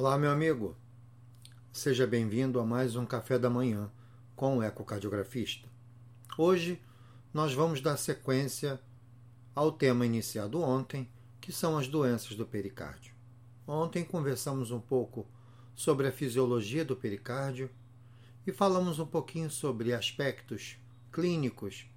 Olá, 0.00 0.16
meu 0.16 0.30
amigo. 0.30 0.76
Seja 1.72 2.06
bem-vindo 2.06 2.60
a 2.60 2.64
mais 2.64 2.94
um 2.94 3.04
café 3.04 3.36
da 3.36 3.50
manhã 3.50 3.90
com 4.36 4.58
o 4.58 4.62
ecocardiografista. 4.62 5.68
Hoje 6.38 6.80
nós 7.34 7.52
vamos 7.52 7.80
dar 7.80 7.96
sequência 7.96 8.80
ao 9.56 9.72
tema 9.72 10.06
iniciado 10.06 10.62
ontem, 10.62 11.10
que 11.40 11.50
são 11.50 11.76
as 11.76 11.88
doenças 11.88 12.36
do 12.36 12.46
pericárdio. 12.46 13.12
Ontem 13.66 14.04
conversamos 14.04 14.70
um 14.70 14.78
pouco 14.78 15.26
sobre 15.74 16.06
a 16.06 16.12
fisiologia 16.12 16.84
do 16.84 16.94
pericárdio 16.94 17.68
e 18.46 18.52
falamos 18.52 19.00
um 19.00 19.06
pouquinho 19.06 19.50
sobre 19.50 19.92
aspectos 19.92 20.78
clínicos 21.10 21.90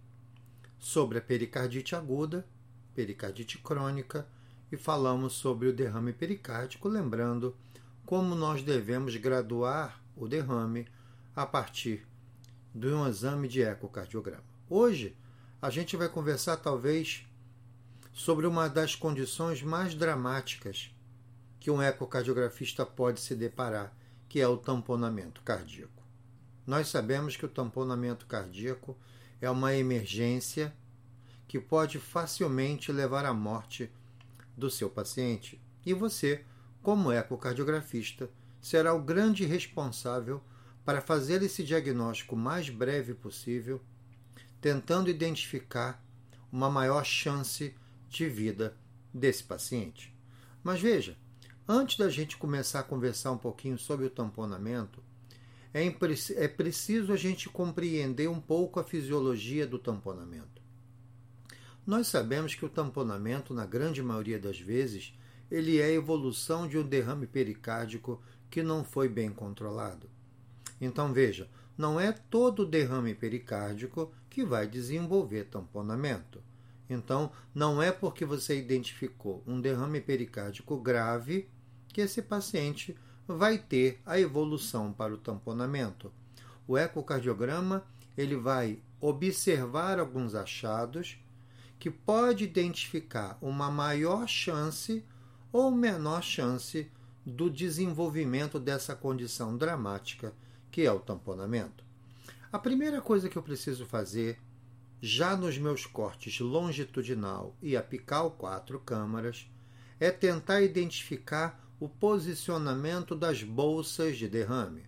sobre 0.80 1.20
a 1.20 1.22
pericardite 1.22 1.96
aguda, 1.96 2.48
pericardite 2.96 3.60
crônica 3.60 4.28
e 4.72 4.76
falamos 4.76 5.34
sobre 5.34 5.68
o 5.68 5.74
derrame 5.74 6.14
pericárdico, 6.14 6.90
lembrando 6.90 7.56
como 8.06 8.36
nós 8.36 8.62
devemos 8.62 9.16
graduar 9.16 10.02
o 10.16 10.28
derrame 10.28 10.88
a 11.36 11.46
partir 11.46 12.06
de 12.74 12.88
um 12.88 13.08
exame 13.08 13.48
de 13.48 13.62
ecocardiograma. 13.62 14.44
Hoje, 14.70 15.16
a 15.62 15.70
gente 15.70 15.96
vai 15.96 16.10
conversar 16.10 16.58
talvez 16.58 17.26
sobre 18.14 18.46
uma 18.46 18.68
das 18.68 18.96
condições 18.96 19.62
mais 19.62 19.96
dramáticas 19.96 20.94
que 21.60 21.70
um 21.70 21.82
ecocardiografista 21.82 22.86
pode 22.86 23.20
se 23.20 23.36
deparar, 23.36 23.96
que 24.28 24.40
é 24.40 24.48
o 24.48 24.58
tamponamento 24.58 25.42
cardíaco. 25.44 26.02
Nós 26.66 26.88
sabemos 26.88 27.36
que 27.36 27.46
o 27.46 27.50
tamponamento 27.50 28.26
cardíaco 28.26 28.98
é 29.40 29.50
uma 29.50 29.74
emergência 29.76 30.74
que 31.48 31.60
pode 31.60 32.00
facilmente 32.00 32.92
levar 32.92 33.26
à 33.26 33.34
morte 33.34 33.92
do 34.56 34.70
seu 34.70 34.90
paciente. 34.90 35.62
E 35.86 35.94
você, 35.94 36.46
como 36.82 37.12
ecocardiografista, 37.12 38.30
será 38.62 38.94
o 38.94 39.02
grande 39.02 39.46
responsável 39.46 40.42
para 40.84 41.02
fazer 41.02 41.42
esse 41.44 41.64
diagnóstico 41.64 42.36
mais 42.36 42.70
breve 42.70 43.14
possível, 43.14 43.82
tentando 44.60 45.10
identificar 45.10 46.04
uma 46.52 46.70
maior 46.70 47.04
chance 47.04 47.76
de 48.10 48.28
vida 48.28 48.76
desse 49.14 49.44
paciente. 49.44 50.14
Mas 50.64 50.82
veja, 50.82 51.18
antes 51.68 51.98
da 51.98 52.10
gente 52.10 52.38
começar 52.38 52.82
a 52.82 52.84
conversar 52.84 53.32
um 53.32 53.38
pouquinho 53.38 53.78
sobre 53.78 54.06
o 54.06 54.10
tamponamento, 54.10 55.02
é, 55.74 55.86
é 56.36 56.48
preciso 56.48 57.14
a 57.14 57.16
gente 57.16 57.48
compreender 57.50 58.30
um 58.30 58.42
pouco 58.42 58.80
a 58.80 58.84
fisiologia 58.84 59.66
do 59.66 59.80
tamponamento. 59.80 60.62
Nós 61.86 62.08
sabemos 62.08 62.54
que 62.54 62.66
o 62.66 62.70
tamponamento, 62.70 63.54
na 63.54 63.66
grande 63.66 64.04
maioria 64.04 64.38
das 64.38 64.60
vezes, 64.60 65.14
ele 65.52 65.80
é 65.80 65.86
a 65.86 65.92
evolução 65.92 66.68
de 66.68 66.78
um 66.78 66.84
derrame 66.84 67.28
pericárdico 67.28 68.22
que 68.50 68.64
não 68.64 68.84
foi 68.84 69.10
bem 69.10 69.30
controlado. 69.30 70.10
Então 70.80 71.14
veja, 71.14 71.50
não 71.78 72.00
é 72.00 72.12
todo 72.12 72.66
derrame 72.66 73.14
pericárdico 73.14 74.12
que 74.30 74.46
vai 74.46 74.68
desenvolver 74.68 75.46
tamponamento. 75.46 76.42
Então, 76.90 77.32
não 77.56 77.82
é 77.82 77.92
porque 77.92 78.26
você 78.26 78.60
identificou 78.60 79.42
um 79.48 79.62
derrame 79.62 80.02
pericárdico 80.02 80.78
grave 80.78 81.48
que 81.88 82.02
esse 82.02 82.22
paciente 82.22 82.96
vai 83.28 83.58
ter 83.58 84.02
a 84.06 84.20
evolução 84.20 84.92
para 84.92 85.14
o 85.14 85.18
tamponamento. 85.18 86.12
O 86.68 86.78
ecocardiograma 86.78 87.86
ele 88.18 88.36
vai 88.36 88.80
observar 89.00 90.00
alguns 90.00 90.36
achados 90.36 91.18
que 91.80 91.90
pode 91.90 92.44
identificar 92.44 93.38
uma 93.42 93.72
maior 93.72 94.28
chance 94.28 95.04
ou 95.52 95.72
menor 95.72 96.24
chance 96.24 96.90
do 97.26 97.50
desenvolvimento 97.50 98.60
dessa 98.60 98.96
condição 98.96 99.58
dramática 99.58 100.34
que 100.72 100.84
é 100.84 100.92
o 100.92 101.00
tamponamento. 101.00 101.84
A 102.52 102.58
primeira 102.58 103.02
coisa 103.02 103.30
que 103.30 103.38
eu 103.38 103.44
preciso 103.44 103.86
fazer, 103.86 104.40
já 105.02 105.36
nos 105.36 105.58
meus 105.58 105.86
cortes 105.86 106.40
longitudinal 106.40 107.56
e 107.62 107.76
apical 107.76 108.32
quatro 108.32 108.80
câmaras, 108.80 109.50
é 110.00 110.10
tentar 110.12 110.62
identificar 110.62 111.62
o 111.80 111.90
posicionamento 111.90 113.16
das 113.16 113.44
bolsas 113.44 114.18
de 114.18 114.28
derrame. 114.28 114.84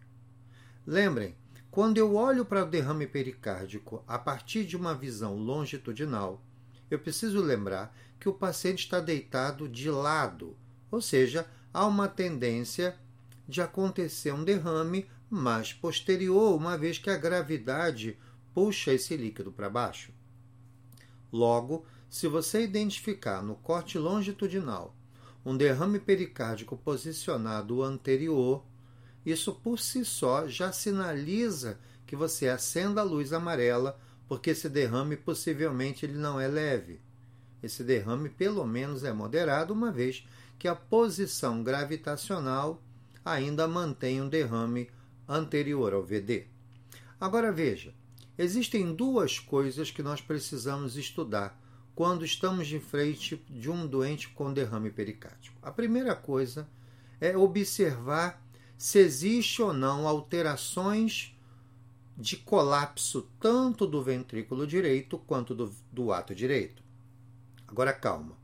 Lembrem, 0.86 1.36
quando 1.72 1.98
eu 1.98 2.16
olho 2.16 2.46
para 2.46 2.64
o 2.64 2.70
derrame 2.70 3.08
pericárdico 3.08 4.04
a 4.08 4.20
partir 4.20 4.64
de 4.66 4.78
uma 4.78 4.94
visão 4.94 5.36
longitudinal, 5.36 6.44
eu 6.90 7.00
preciso 7.00 7.42
lembrar 7.42 7.96
que 8.20 8.30
o 8.30 8.34
paciente 8.34 8.84
está 8.84 9.00
deitado 9.00 9.68
de 9.68 9.90
lado, 9.90 10.56
ou 10.94 11.02
seja, 11.02 11.48
há 11.74 11.88
uma 11.88 12.08
tendência 12.08 12.96
de 13.48 13.64
acontecer 13.64 14.31
um 14.31 14.44
derrame 14.44 15.08
mais 15.28 15.74
posterior, 15.74 16.56
uma 16.56 16.78
vez 16.78 17.00
que 17.00 17.09
a 17.09 17.18
gravidade 17.18 18.16
puxa 18.54 18.94
esse 18.94 19.18
líquido 19.18 19.52
para 19.52 19.72
baixo. 19.72 20.14
Logo, 21.31 21.84
se 22.08 22.28
você 22.28 22.64
identificar 22.64 23.42
no 23.42 23.56
corte 23.56 23.98
longitudinal 23.98 24.96
um 25.44 25.58
derrame 25.58 25.98
pericárdico 26.00 26.78
posicionado 26.78 27.81
anterior, 27.81 28.64
isso 29.25 29.52
por 29.52 29.80
si 29.80 30.06
só 30.06 30.48
já 30.48 30.72
sinaliza 30.72 31.80
que 32.06 32.16
você 32.16 32.48
acenda 32.48 33.02
a 33.02 33.04
luz 33.04 33.34
amarela, 33.34 34.00
porque 34.28 34.52
esse 34.52 34.70
derrame 34.70 35.18
possivelmente 35.18 36.06
ele 36.06 36.20
não 36.20 36.40
é 36.40 36.48
leve. 36.48 37.02
Esse 37.64 37.84
derrame 37.84 38.30
pelo 38.30 38.64
menos 38.68 39.04
é 39.04 39.12
moderado, 39.12 39.74
uma 39.74 39.92
vez 39.92 40.24
que 40.58 40.68
a 40.68 40.75
posição 40.75 41.64
gravitacional 41.64 42.81
ainda 43.24 43.68
mantém 43.68 44.22
um 44.22 44.30
derrame 44.30 44.90
anterior 45.28 45.94
ao 45.94 46.03
VD. 46.03 46.47
Agora 47.19 47.52
veja, 47.52 47.94
existem 48.38 48.94
duas 48.94 49.40
coisas 49.40 49.92
que 49.92 50.03
nós 50.03 50.22
precisamos 50.22 50.97
estudar 50.97 51.59
quando 51.96 52.25
estamos 52.25 52.68
de 52.68 52.80
frente 52.80 53.38
de 53.50 53.69
um 53.69 53.86
doente 53.86 54.30
com 54.30 54.52
derrame 54.52 54.90
pericárdico. 54.90 55.58
A 55.62 55.72
primeira 55.72 56.16
coisa 56.16 56.68
é 57.22 57.38
observar 57.38 58.44
se 58.78 59.00
existe 59.00 59.62
ou 59.62 59.74
não 59.74 60.08
alterações 60.08 61.34
de 62.18 62.38
colapso 62.38 63.30
tanto 63.40 63.88
do 63.88 64.03
ventrículo 64.03 64.68
direito 64.68 65.18
quanto 65.18 65.56
do, 65.56 65.74
do 65.92 66.12
ato 66.12 66.36
direito. 66.36 66.84
Agora 67.68 67.94
calma. 67.94 68.43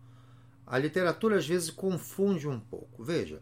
A 0.69 0.77
literatura 0.77 1.37
às 1.37 1.45
vezes 1.47 1.69
confunde 1.69 2.47
um 2.47 2.59
pouco. 2.59 3.03
Veja, 3.03 3.41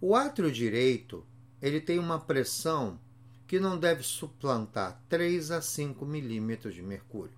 o 0.00 0.16
átrio 0.16 0.50
direito 0.50 1.24
ele 1.62 1.80
tem 1.80 1.98
uma 1.98 2.18
pressão 2.18 2.98
que 3.46 3.60
não 3.60 3.78
deve 3.78 4.02
suplantar 4.02 5.00
3 5.08 5.52
a 5.52 5.60
5 5.60 6.04
milímetros 6.04 6.74
de 6.74 6.82
mercúrio 6.82 7.36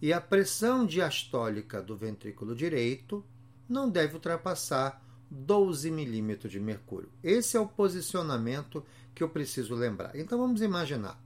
e 0.00 0.12
a 0.12 0.20
pressão 0.20 0.84
diastólica 0.84 1.82
do 1.82 1.96
ventrículo 1.96 2.54
direito 2.54 3.24
não 3.68 3.88
deve 3.88 4.14
ultrapassar 4.14 5.02
12 5.30 5.90
milímetros 5.90 6.52
de 6.52 6.60
mercúrio. 6.60 7.08
Esse 7.22 7.56
é 7.56 7.60
o 7.60 7.66
posicionamento 7.66 8.84
que 9.14 9.22
eu 9.22 9.28
preciso 9.28 9.74
lembrar. 9.74 10.14
Então 10.14 10.38
vamos 10.38 10.60
imaginar. 10.60 11.20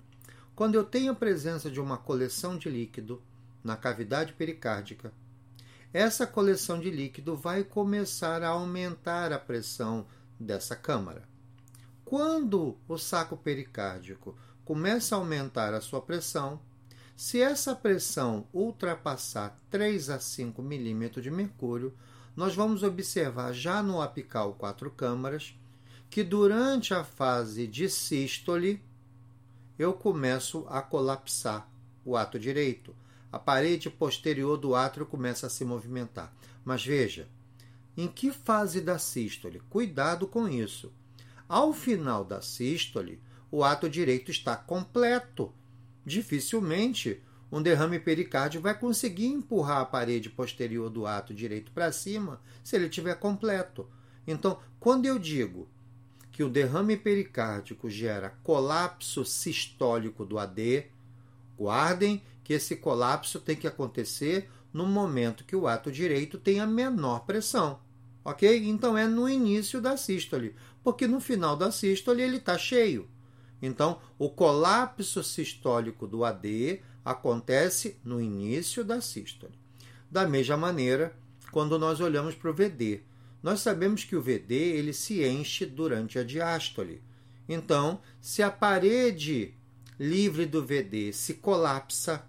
Quando 0.55 0.75
eu 0.75 0.85
tenho 0.85 1.13
a 1.13 1.15
presença 1.15 1.71
de 1.71 1.81
uma 1.81 1.99
coleção 1.99 2.57
de 2.57 2.69
líquido 2.69 3.21
na 3.63 3.77
cavidade 3.77 4.33
pericárdica, 4.33 5.13
essa 5.93 6.27
coleção 6.27 6.79
de 6.79 6.91
líquido 6.91 7.37
vai 7.37 7.65
começar 7.65 8.43
a 8.43 8.49
aumentar 8.49 9.33
a 9.33 9.39
pressão 9.39 10.07
dessa 10.39 10.77
câmara. 10.77 11.29
Quando 12.05 12.77
o 12.89 12.97
saco 12.97 13.37
pericárdico 13.37 14.37
começa 14.65 15.15
a 15.15 15.19
aumentar 15.19 15.75
a 15.75 15.81
sua 15.81 16.01
pressão, 16.01 16.61
se 17.17 17.41
essa 17.41 17.75
pressão 17.75 18.47
ultrapassar 18.53 19.61
3 19.69 20.11
a 20.11 20.19
5 20.19 20.63
milímetros 20.63 21.23
de 21.23 21.31
mercúrio, 21.31 21.93
nós 22.35 22.55
vamos 22.55 22.83
observar 22.83 23.53
já 23.53 23.83
no 23.83 24.01
apical 24.01 24.55
quatro 24.55 24.91
câmaras 24.91 25.55
que 26.09 26.25
durante 26.25 26.95
a 26.95 27.05
fase 27.05 27.67
de 27.67 27.89
sístole 27.89 28.83
eu 29.79 29.93
começo 29.93 30.67
a 30.69 30.81
colapsar 30.81 31.69
o 32.05 32.17
ato 32.17 32.39
direito. 32.39 32.95
A 33.33 33.39
parede 33.39 33.89
posterior 33.89 34.57
do 34.57 34.75
átrio 34.75 35.07
começa 35.07 35.47
a 35.47 35.51
se 35.51 35.65
movimentar. 35.65 36.35
Mas 36.65 36.85
veja, 36.85 37.29
em 37.97 38.09
que 38.09 38.33
fase 38.33 38.81
da 38.81 38.99
sístole? 38.99 39.61
Cuidado 39.71 40.27
com 40.27 40.49
isso. 40.49 40.93
Ao 41.49 41.73
final 41.73 42.25
da 42.25 42.41
sístole, 42.41 43.21
o 43.51 43.65
ato 43.65 43.89
direito 43.89 44.31
está 44.31 44.57
completo 44.57 45.53
dificilmente 46.05 47.23
um 47.53 47.61
derrame 47.61 47.99
pericárdio 47.99 48.61
vai 48.61 48.79
conseguir 48.79 49.27
empurrar 49.27 49.79
a 49.81 49.85
parede 49.85 50.31
posterior 50.31 50.89
do 50.89 51.07
ato 51.07 51.35
direito 51.35 51.73
para 51.73 51.91
cima 51.91 52.41
se 52.63 52.77
ele 52.77 52.87
estiver 52.87 53.17
completo. 53.17 53.89
Então, 54.27 54.61
quando 54.79 55.07
eu 55.07 55.19
digo 55.19 55.69
que 56.31 56.45
o 56.45 56.49
derrame 56.49 56.97
pericárdico 56.97 57.91
gera 57.91 58.31
colapso 58.45 59.25
sistólico 59.25 60.25
do 60.25 60.39
AD, 60.39 60.87
guardem 61.59 62.23
que 62.43 62.53
esse 62.53 62.77
colapso 62.77 63.41
tem 63.41 63.57
que 63.57 63.67
acontecer 63.67 64.51
no 64.73 64.87
momento 64.87 65.45
que 65.45 65.57
o 65.57 65.67
ato 65.67 65.91
direito 65.91 66.39
tem 66.39 66.61
a 66.61 66.67
menor 66.67 67.21
pressão. 67.21 67.81
Ok? 68.25 68.69
Então 68.69 68.97
é 68.97 69.07
no 69.07 69.29
início 69.29 69.81
da 69.81 69.97
sístole, 69.97 70.55
porque 70.83 71.07
no 71.07 71.21
final 71.21 71.57
da 71.57 71.71
sístole 71.71 72.23
ele 72.23 72.37
está 72.37 72.57
cheio. 72.57 73.09
Então, 73.63 74.01
o 74.19 74.31
colapso 74.31 75.23
sistólico 75.23 76.07
do 76.07 76.25
AD 76.25 76.81
acontece 77.05 77.97
no 78.05 78.21
início 78.21 78.85
da 78.85 79.01
sístole. 79.01 79.53
Da 80.11 80.27
mesma 80.27 80.57
maneira, 80.57 81.15
quando 81.51 81.79
nós 81.79 82.01
olhamos 82.01 82.35
para 82.35 82.51
o 82.51 82.55
VD, 82.55 83.03
nós 83.43 83.61
sabemos 83.61 84.05
que 84.05 84.17
o 84.17 84.23
VD 84.23 84.55
ele 84.55 84.93
se 84.93 85.25
enche 85.25 85.67
durante 85.67 86.19
a 86.19 86.25
diástole. 86.25 87.03
Então, 87.49 88.01
se 88.21 88.43
a 88.43 88.51
parede 88.51 89.55
livre 89.99 90.47
do 90.47 90.65
VD 90.65 91.13
se 91.13 91.35
colapsa, 91.35 92.25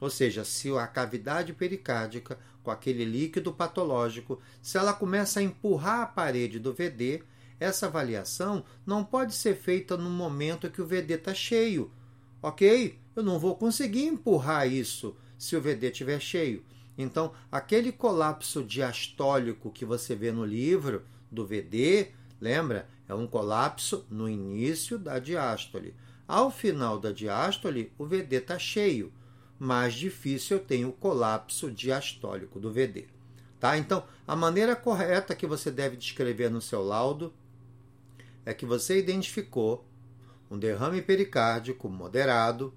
ou 0.00 0.08
seja, 0.08 0.44
se 0.44 0.70
a 0.70 0.86
cavidade 0.86 1.52
pericárdica 1.52 2.38
com 2.62 2.70
aquele 2.70 3.04
líquido 3.04 3.52
patológico, 3.52 4.40
se 4.62 4.78
ela 4.78 4.92
começa 4.92 5.40
a 5.40 5.42
empurrar 5.42 6.00
a 6.00 6.06
parede 6.06 6.58
do 6.58 6.72
VD, 6.72 7.22
essa 7.58 7.86
avaliação 7.86 8.64
não 8.86 9.04
pode 9.04 9.34
ser 9.34 9.54
feita 9.54 9.96
no 9.96 10.08
momento 10.08 10.70
que 10.70 10.80
o 10.80 10.86
VD 10.86 11.14
está 11.14 11.34
cheio, 11.34 11.92
ok? 12.42 12.98
Eu 13.14 13.22
não 13.22 13.38
vou 13.38 13.54
conseguir 13.56 14.04
empurrar 14.04 14.66
isso 14.66 15.14
se 15.38 15.54
o 15.56 15.60
VD 15.60 15.88
estiver 15.88 16.20
cheio. 16.20 16.64
Então, 16.96 17.32
aquele 17.50 17.92
colapso 17.92 18.62
diastólico 18.62 19.70
que 19.70 19.84
você 19.84 20.14
vê 20.14 20.32
no 20.32 20.44
livro 20.44 21.02
do 21.30 21.46
VD, 21.46 22.08
lembra? 22.40 22.88
É 23.08 23.14
um 23.14 23.26
colapso 23.26 24.06
no 24.10 24.28
início 24.28 24.98
da 24.98 25.18
diástole. 25.18 25.94
Ao 26.26 26.50
final 26.50 26.98
da 26.98 27.10
diástole, 27.10 27.92
o 27.98 28.06
VD 28.06 28.36
está 28.36 28.58
cheio. 28.58 29.12
Mais 29.60 29.92
difícil 29.92 30.56
eu 30.56 30.64
tenho 30.64 30.88
o 30.88 30.92
colapso 30.92 31.70
diastólico 31.70 32.58
do 32.58 32.72
VD. 32.72 33.06
Tá? 33.60 33.76
Então, 33.76 34.02
a 34.26 34.34
maneira 34.34 34.74
correta 34.74 35.34
que 35.34 35.46
você 35.46 35.70
deve 35.70 35.98
descrever 35.98 36.48
no 36.48 36.62
seu 36.62 36.82
laudo 36.82 37.30
é 38.46 38.54
que 38.54 38.64
você 38.64 38.98
identificou 38.98 39.84
um 40.50 40.58
derrame 40.58 41.02
pericárdico 41.02 41.90
moderado, 41.90 42.72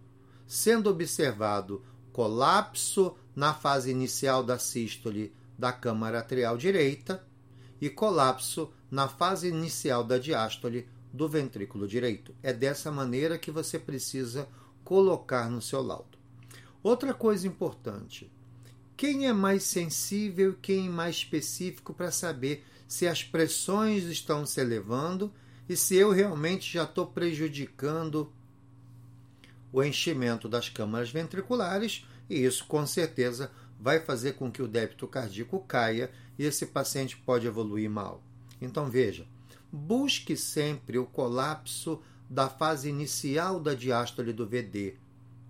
sendo 0.46 0.90
observado 0.90 1.82
colapso 2.12 3.16
na 3.34 3.54
fase 3.54 3.90
inicial 3.90 4.44
da 4.44 4.60
sístole 4.60 5.34
da 5.58 5.72
câmara 5.72 6.20
atrial 6.20 6.58
direita 6.58 7.26
e 7.80 7.90
colapso 7.90 8.72
na 8.92 9.08
fase 9.08 9.48
inicial 9.48 10.04
da 10.04 10.18
diástole 10.18 10.88
do 11.14 11.30
ventrículo 11.30 11.88
direito. 11.88 12.36
É 12.44 12.52
dessa 12.52 12.92
maneira 12.92 13.38
que 13.38 13.52
você 13.52 13.80
precisa 13.80 14.50
colocar 14.84 15.50
no 15.50 15.62
seu 15.62 15.82
laudo. 15.82 16.23
Outra 16.84 17.14
coisa 17.14 17.48
importante: 17.48 18.30
quem 18.98 19.26
é 19.26 19.34
mais 19.34 19.64
sensível 19.64 20.52
e 20.52 20.58
quem 20.62 20.88
é 20.88 20.90
mais 20.90 21.16
específico 21.16 21.94
para 21.94 22.12
saber 22.12 22.66
se 22.88 23.08
as 23.08 23.24
pressões 23.24 24.04
estão 24.04 24.46
se 24.46 24.60
elevando 24.60 25.34
e 25.68 25.76
se 25.76 25.96
eu 25.96 26.12
realmente 26.12 26.74
já 26.74 26.84
estou 26.84 27.08
prejudicando 27.08 28.32
o 29.72 29.82
enchimento 29.82 30.48
das 30.48 30.70
câmaras 30.70 31.10
ventriculares, 31.10 32.06
e 32.30 32.44
isso 32.44 32.66
com 32.68 32.86
certeza 32.86 33.50
vai 33.80 34.00
fazer 34.00 34.34
com 34.34 34.52
que 34.52 34.62
o 34.62 34.68
débito 34.68 35.08
cardíaco 35.08 35.60
caia 35.62 36.12
e 36.38 36.46
esse 36.46 36.68
paciente 36.68 37.18
pode 37.18 37.48
evoluir 37.48 37.90
mal. 37.90 38.22
Então 38.62 38.90
veja, 38.90 39.26
busque 39.72 40.38
sempre 40.38 41.00
o 41.00 41.06
colapso 41.06 42.00
da 42.30 42.50
fase 42.50 42.90
inicial 42.90 43.60
da 43.60 43.74
diástole 43.74 44.32
do 44.32 44.48
VD, 44.48 44.96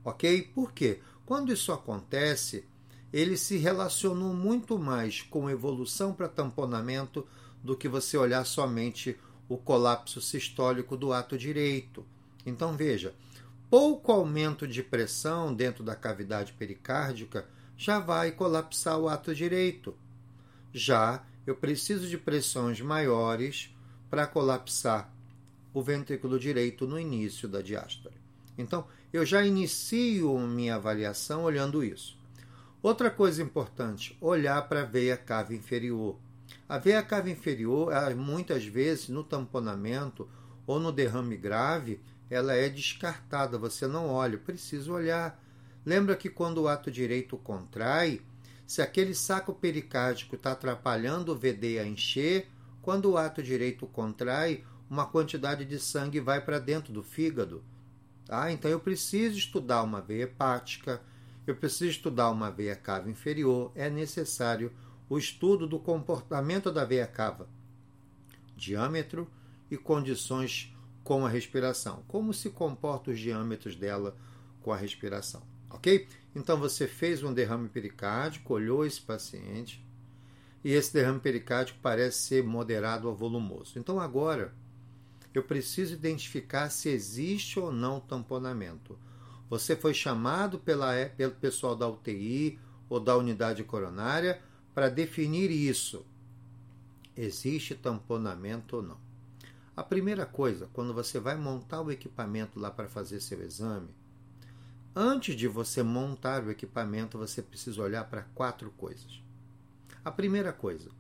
ok? 0.04 0.42
Por 0.54 0.72
quê? 0.72 1.02
Quando 1.26 1.54
isso 1.54 1.72
acontece, 1.72 2.66
ele 3.12 3.38
se 3.38 3.58
relacionou 3.58 4.34
muito 4.34 4.78
mais 4.78 5.22
com 5.22 5.50
evolução 5.50 6.14
para 6.14 6.28
tamponamento 6.28 7.28
do 7.64 7.78
que 7.78 7.88
você 7.88 8.18
olhar 8.18 8.46
somente 8.46 9.18
o 9.48 9.58
colapso 9.58 10.22
sistólico 10.22 10.98
do 10.98 11.14
ato 11.14 11.38
direito. 11.38 12.06
Então 12.46 12.76
veja, 12.76 13.14
pouco 13.70 14.12
aumento 14.12 14.68
de 14.68 14.84
pressão 14.84 15.54
dentro 15.54 15.84
da 15.84 15.96
cavidade 15.96 16.54
pericárdica 16.54 17.48
já 17.78 18.00
vai 18.00 18.32
colapsar 18.32 18.98
o 19.00 19.08
ato 19.08 19.34
direito. 19.34 19.96
Já 20.74 21.24
eu 21.46 21.56
preciso 21.56 22.08
de 22.08 22.18
pressões 22.18 22.82
maiores 22.82 23.74
para 24.10 24.28
colapsar 24.28 25.14
o 25.74 25.82
ventrículo 25.82 26.40
direito 26.40 26.88
no 26.88 27.00
início 27.00 27.48
da 27.48 27.62
diástole. 27.62 28.16
Então, 28.58 28.88
eu 29.14 29.24
já 29.24 29.46
inicio 29.46 30.38
minha 30.40 30.76
avaliação 30.76 31.44
olhando 31.44 31.84
isso. 31.84 32.18
Outra 32.82 33.12
coisa 33.12 33.44
importante, 33.44 34.18
olhar 34.20 34.62
para 34.68 34.82
a 34.82 34.86
veia 34.86 35.16
cava 35.16 35.54
inferior. 35.54 36.18
A 36.68 36.80
veia 36.80 37.04
cava 37.04 37.30
inferior, 37.30 37.94
muitas 38.16 38.66
vezes 38.66 39.10
no 39.10 39.24
tamponamento 39.24 40.28
ou 40.66 40.80
no 40.80 40.92
derrame 40.92 41.38
grave, 41.38 42.02
ela 42.30 42.56
é 42.56 42.68
descartada, 42.68 43.58
você 43.58 43.86
não 43.86 44.10
olha, 44.10 44.38
precisa 44.38 44.92
olhar. 44.92 45.40
Lembra 45.86 46.16
que 46.16 46.30
quando 46.30 46.64
o 46.64 46.68
ato 46.68 46.90
direito 46.90 47.38
contrai, 47.38 48.20
se 48.66 48.82
aquele 48.82 49.14
saco 49.14 49.54
pericárdico 49.54 50.36
está 50.36 50.54
atrapalhando 50.54 51.34
o 51.34 51.38
VD 51.38 51.78
a 51.78 51.86
encher, 51.86 52.50
quando 52.82 53.12
o 53.12 53.18
ato 53.18 53.44
direito 53.44 53.86
contrai, 53.86 54.64
uma 54.90 55.06
quantidade 55.06 55.66
de 55.66 55.80
sangue 55.80 56.20
vai 56.20 56.42
para 56.42 56.58
dentro 56.58 56.92
do 56.92 57.04
fígado. 57.04 57.64
Tá? 58.26 58.52
Então 58.52 58.70
eu 58.70 58.80
preciso 58.80 59.38
estudar 59.38 59.84
uma 59.84 60.02
veia 60.02 60.24
hepática, 60.24 61.02
eu 61.46 61.56
preciso 61.56 61.92
estudar 61.92 62.30
uma 62.32 62.50
veia 62.50 62.76
cava 62.76 63.10
inferior, 63.10 63.72
é 63.76 63.90
necessário 63.90 64.72
o 65.10 65.18
estudo 65.18 65.68
do 65.68 65.78
comportamento 65.78 66.72
da 66.72 66.86
veia 66.86 67.06
cava, 67.06 67.48
diâmetro 68.56 69.30
e 69.70 69.78
condições 69.78 70.74
com 71.04 71.26
a 71.26 71.30
respiração, 71.30 72.04
como 72.08 72.34
se 72.34 72.50
comportam 72.50 73.14
os 73.14 73.20
diâmetros 73.20 73.76
dela 73.76 74.16
com 74.62 74.72
a 74.72 74.78
respiração, 74.78 75.44
ok? 75.70 76.08
Então 76.34 76.58
você 76.58 76.88
fez 76.88 77.22
um 77.22 77.34
derrame 77.34 77.68
pericárdico, 77.68 78.54
olhou 78.54 78.86
esse 78.86 79.02
paciente 79.02 79.86
e 80.64 80.72
esse 80.72 80.94
derrame 80.94 81.20
pericárdico 81.20 81.80
parece 81.82 82.20
ser 82.20 82.44
moderado 82.44 83.10
ou 83.10 83.16
volumoso. 83.16 83.78
Então 83.78 84.00
agora 84.00 84.54
eu 85.34 85.44
preciso 85.44 85.94
identificar 85.94 86.70
se 86.70 86.90
existe 86.90 87.60
ou 87.60 87.72
não 87.72 88.00
tamponamento. 88.00 88.98
Você 89.50 89.76
foi 89.76 89.94
chamado 89.94 90.60
pela, 90.60 90.94
pelo 91.18 91.34
pessoal 91.34 91.76
da 91.76 91.88
UTI 91.88 92.60
ou 92.90 93.00
da 93.00 93.18
unidade 93.18 93.64
coronária 93.64 94.42
para 94.74 94.90
definir 94.90 95.52
isso. 95.52 96.06
Existe 97.16 97.76
tamponamento 97.76 98.78
ou 98.78 98.84
não? 98.84 98.98
A 99.76 99.84
primeira 99.84 100.26
coisa, 100.26 100.70
quando 100.72 100.94
você 100.94 101.20
vai 101.20 101.36
montar 101.36 101.82
o 101.82 101.92
equipamento 101.92 102.60
lá 102.60 102.70
para 102.70 102.88
fazer 102.88 103.20
seu 103.20 103.42
exame, 103.42 103.90
antes 104.96 105.36
de 105.36 105.48
você 105.48 105.82
montar 105.82 106.44
o 106.44 106.52
equipamento, 106.52 107.18
você 107.18 107.42
precisa 107.42 107.82
olhar 107.82 108.04
para 108.06 108.22
quatro 108.36 108.70
coisas. 108.72 109.22
A 110.06 110.12
primeira 110.12 110.54
coisa, 110.54 110.92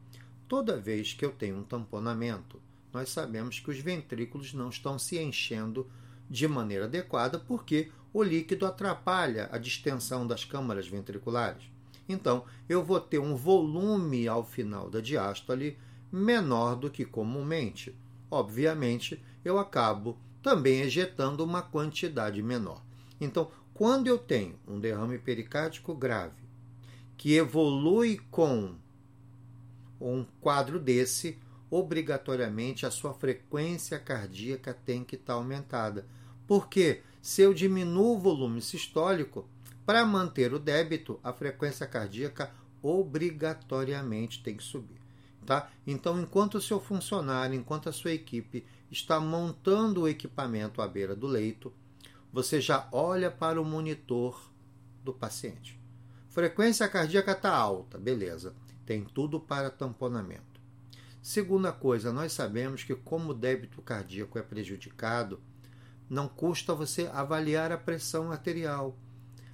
toda 0.48 0.80
vez 0.80 1.14
que 1.14 1.24
eu 1.24 1.32
tenho 1.32 1.58
um 1.58 1.64
tamponamento, 1.64 2.60
nós 2.94 3.10
sabemos 3.10 3.60
que 3.60 3.72
os 3.72 3.80
ventrículos 3.80 4.54
não 4.54 4.70
estão 4.70 5.00
se 5.00 5.18
enchendo 5.18 5.90
de 6.30 6.48
maneira 6.48 6.86
adequada 6.86 7.40
porque 7.40 7.92
o 8.14 8.22
líquido 8.22 8.66
atrapalha 8.66 9.50
a 9.52 9.58
distensão 9.58 10.26
das 10.28 10.46
câmaras 10.46 10.88
ventriculares. 10.88 11.64
Então, 12.08 12.46
eu 12.70 12.84
vou 12.84 13.00
ter 13.00 13.20
um 13.20 13.36
volume 13.36 14.28
ao 14.28 14.44
final 14.44 14.90
da 14.90 15.02
diástole 15.02 15.78
menor 16.12 16.76
do 16.76 16.90
que 16.90 17.04
comumente. 17.04 17.96
Obviamente, 18.30 19.24
eu 19.44 19.58
acabo 19.58 20.18
também 20.42 20.82
ejetando 20.82 21.44
uma 21.44 21.62
quantidade 21.62 22.42
menor. 22.44 22.84
Então, 23.20 23.50
quando 23.74 24.08
eu 24.08 24.18
tenho 24.18 24.56
um 24.68 24.80
derrame 24.80 25.18
pericárdico 25.18 25.96
grave 25.96 26.44
que 27.18 27.34
evolui 27.36 28.20
com 28.30 28.76
um 30.00 30.26
quadro 30.42 30.80
desse, 30.80 31.40
obrigatoriamente 31.74 32.86
a 32.86 32.92
sua 32.92 33.16
frequência 33.16 33.98
cardíaca 33.98 34.78
tem 34.86 35.04
que 35.04 35.16
estar 35.16 35.34
aumentada. 35.34 36.06
Porque 36.46 37.02
se 37.20 37.42
eu 37.42 37.52
diminuo 37.52 38.16
o 38.16 38.20
volume 38.20 38.62
sistólico, 38.62 39.50
para 39.84 40.06
manter 40.06 40.54
o 40.54 40.60
débito, 40.60 41.20
a 41.24 41.34
frequência 41.34 41.88
cardíaca 41.88 42.54
obrigatoriamente 42.80 44.44
tem 44.44 44.56
que 44.56 44.64
subir. 44.64 45.02
Tá? 45.48 45.72
Então, 45.86 46.22
enquanto 46.22 46.56
o 46.56 46.62
seu 46.62 46.80
funcionário, 46.80 47.56
enquanto 47.56 47.90
a 47.90 47.92
sua 47.92 48.12
equipe 48.12 48.64
está 48.92 49.20
montando 49.20 50.02
o 50.02 50.08
equipamento 50.08 50.80
à 50.80 50.88
beira 50.88 51.16
do 51.16 51.26
leito, 51.26 51.74
você 52.32 52.62
já 52.62 52.88
olha 52.92 53.32
para 53.32 53.60
o 53.60 53.66
monitor 53.66 54.40
do 55.04 55.12
paciente. 55.12 55.80
Frequência 56.30 56.88
cardíaca 56.88 57.32
está 57.32 57.54
alta, 57.54 57.98
beleza. 57.98 58.54
Tem 58.86 59.04
tudo 59.04 59.40
para 59.40 59.72
tamponamento. 59.72 60.53
Segunda 61.24 61.72
coisa, 61.72 62.12
nós 62.12 62.34
sabemos 62.34 62.84
que 62.84 62.94
como 62.94 63.32
o 63.32 63.34
débito 63.34 63.82
cardíaco 63.82 64.38
é 64.38 64.42
prejudicado, 64.42 65.40
não 66.10 66.28
custa 66.28 66.76
você 66.76 67.10
avaliar 67.14 67.72
a 67.72 67.78
pressão 67.78 68.30
arterial. 68.30 69.00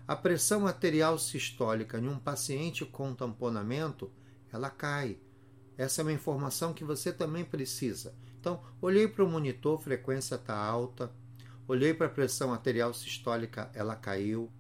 A 0.08 0.16
pressão 0.16 0.66
arterial 0.66 1.20
sistólica 1.20 2.00
em 2.00 2.08
um 2.08 2.18
paciente 2.18 2.84
com 2.84 3.14
tamponamento, 3.14 4.12
ela 4.52 4.72
cai. 4.72 5.20
Essa 5.78 6.02
é 6.02 6.04
uma 6.04 6.12
informação 6.12 6.74
que 6.74 6.84
você 6.84 7.14
também 7.14 7.46
precisa. 7.46 8.16
Então, 8.40 8.64
olhei 8.82 9.08
para 9.08 9.24
o 9.24 9.30
monitor, 9.30 9.80
frequência 9.80 10.36
está 10.36 10.58
alta. 10.58 11.12
Olhei 11.68 11.94
para 11.94 12.08
a 12.08 12.10
pressão 12.10 12.52
arterial 12.52 12.96
sistólica, 12.96 13.70
ela 13.76 13.96
caiu. 13.96 14.52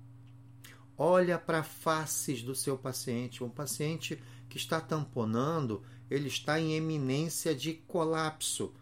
Olha 0.95 1.39
para 1.39 1.63
faces 1.63 2.43
do 2.43 2.53
seu 2.53 2.77
paciente. 2.77 3.43
Um 3.43 3.49
paciente 3.49 4.21
que 4.47 4.57
está 4.57 4.79
tamponando, 4.79 5.83
ele 6.09 6.27
está 6.27 6.59
em 6.59 6.73
eminência 6.73 7.53
de 7.53 7.73
colapso. 7.73 8.73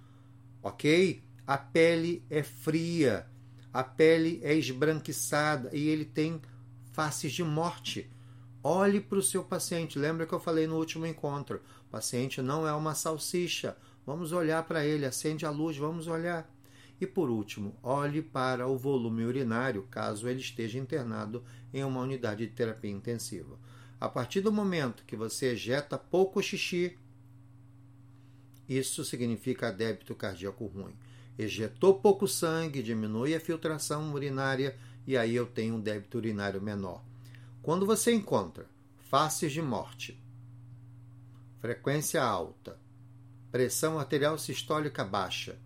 Ok? 0.62 1.22
A 1.46 1.58
pele 1.58 2.24
é 2.30 2.44
fria, 2.44 3.28
a 3.72 3.84
pele 3.84 4.40
é 4.44 4.54
esbranquiçada 4.54 5.70
e 5.74 5.88
ele 5.88 6.06
tem 6.06 6.42
faces 6.92 7.32
de 7.32 7.44
morte. 7.44 8.10
Olhe 8.64 9.00
para 9.00 9.20
o 9.20 9.24
seu 9.24 9.44
paciente. 9.44 10.00
Lembra 10.00 10.26
que 10.26 10.34
eu 10.34 10.40
falei 10.40 10.68
no 10.68 10.78
último 10.78 11.06
encontro? 11.06 11.62
O 11.88 11.92
paciente 11.92 12.42
não 12.42 12.68
é 12.68 12.74
uma 12.74 12.96
salsicha. 12.96 13.78
Vamos 14.06 14.32
olhar 14.32 14.64
para 14.64 14.86
ele, 14.86 15.06
acende 15.06 15.46
a 15.46 15.50
luz, 15.50 15.78
vamos 15.78 16.08
olhar. 16.08 16.50
E 17.00 17.06
por 17.06 17.30
último, 17.30 17.76
olhe 17.84 18.22
para 18.22 18.68
o 18.68 18.78
volume 18.78 19.24
urinário, 19.24 19.84
caso 19.92 20.28
ele 20.28 20.40
esteja 20.40 20.80
internado 20.80 21.44
em 21.72 21.84
uma 21.84 22.02
unidade 22.02 22.48
de 22.48 22.54
terapia 22.54 22.90
intensiva. 22.90 23.60
A 24.00 24.10
partir 24.10 24.42
do 24.42 24.52
momento 24.52 25.06
que 25.06 25.16
você 25.16 25.52
ejeta 25.52 25.98
pouco 25.98 26.42
xixi, 26.42 26.98
isso 28.68 29.04
significa 29.06 29.72
débito 29.72 30.16
cardíaco 30.16 30.66
ruim. 30.66 30.94
Ejetou 31.38 32.00
pouco 32.00 32.28
sangue, 32.28 32.84
diminui 32.84 33.36
a 33.36 33.40
filtração 33.40 34.12
urinária 34.14 34.76
e 35.06 35.16
aí 35.16 35.36
eu 35.36 35.46
tenho 35.46 35.76
um 35.76 35.80
débito 35.80 36.18
urinário 36.18 36.62
menor. 36.62 37.04
Quando 37.62 37.86
você 37.86 38.14
encontra 38.14 38.66
faces 39.10 39.52
de 39.52 39.62
morte, 39.62 40.20
frequência 41.60 42.22
alta, 42.24 42.78
pressão 43.52 44.00
arterial 44.00 44.38
sistólica 44.38 45.04
baixa 45.04 45.58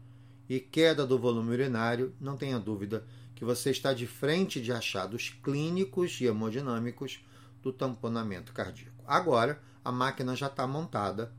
e 0.47 0.59
queda 0.59 1.07
do 1.07 1.17
volume 1.17 1.53
urinário, 1.53 2.13
não 2.19 2.37
tenha 2.37 2.59
dúvida 2.59 3.05
que 3.33 3.45
você 3.45 3.71
está 3.71 3.93
de 3.93 4.05
frente 4.05 4.61
de 4.61 4.71
achados 4.71 5.29
clínicos 5.43 6.21
e 6.21 6.25
hemodinâmicos 6.25 7.25
do 7.63 7.73
tamponamento 7.73 8.53
cardíaco. 8.53 9.03
Agora, 9.07 9.59
a 9.83 9.91
máquina 9.91 10.35
já 10.35 10.47
está 10.47 10.67
montada, 10.67 11.33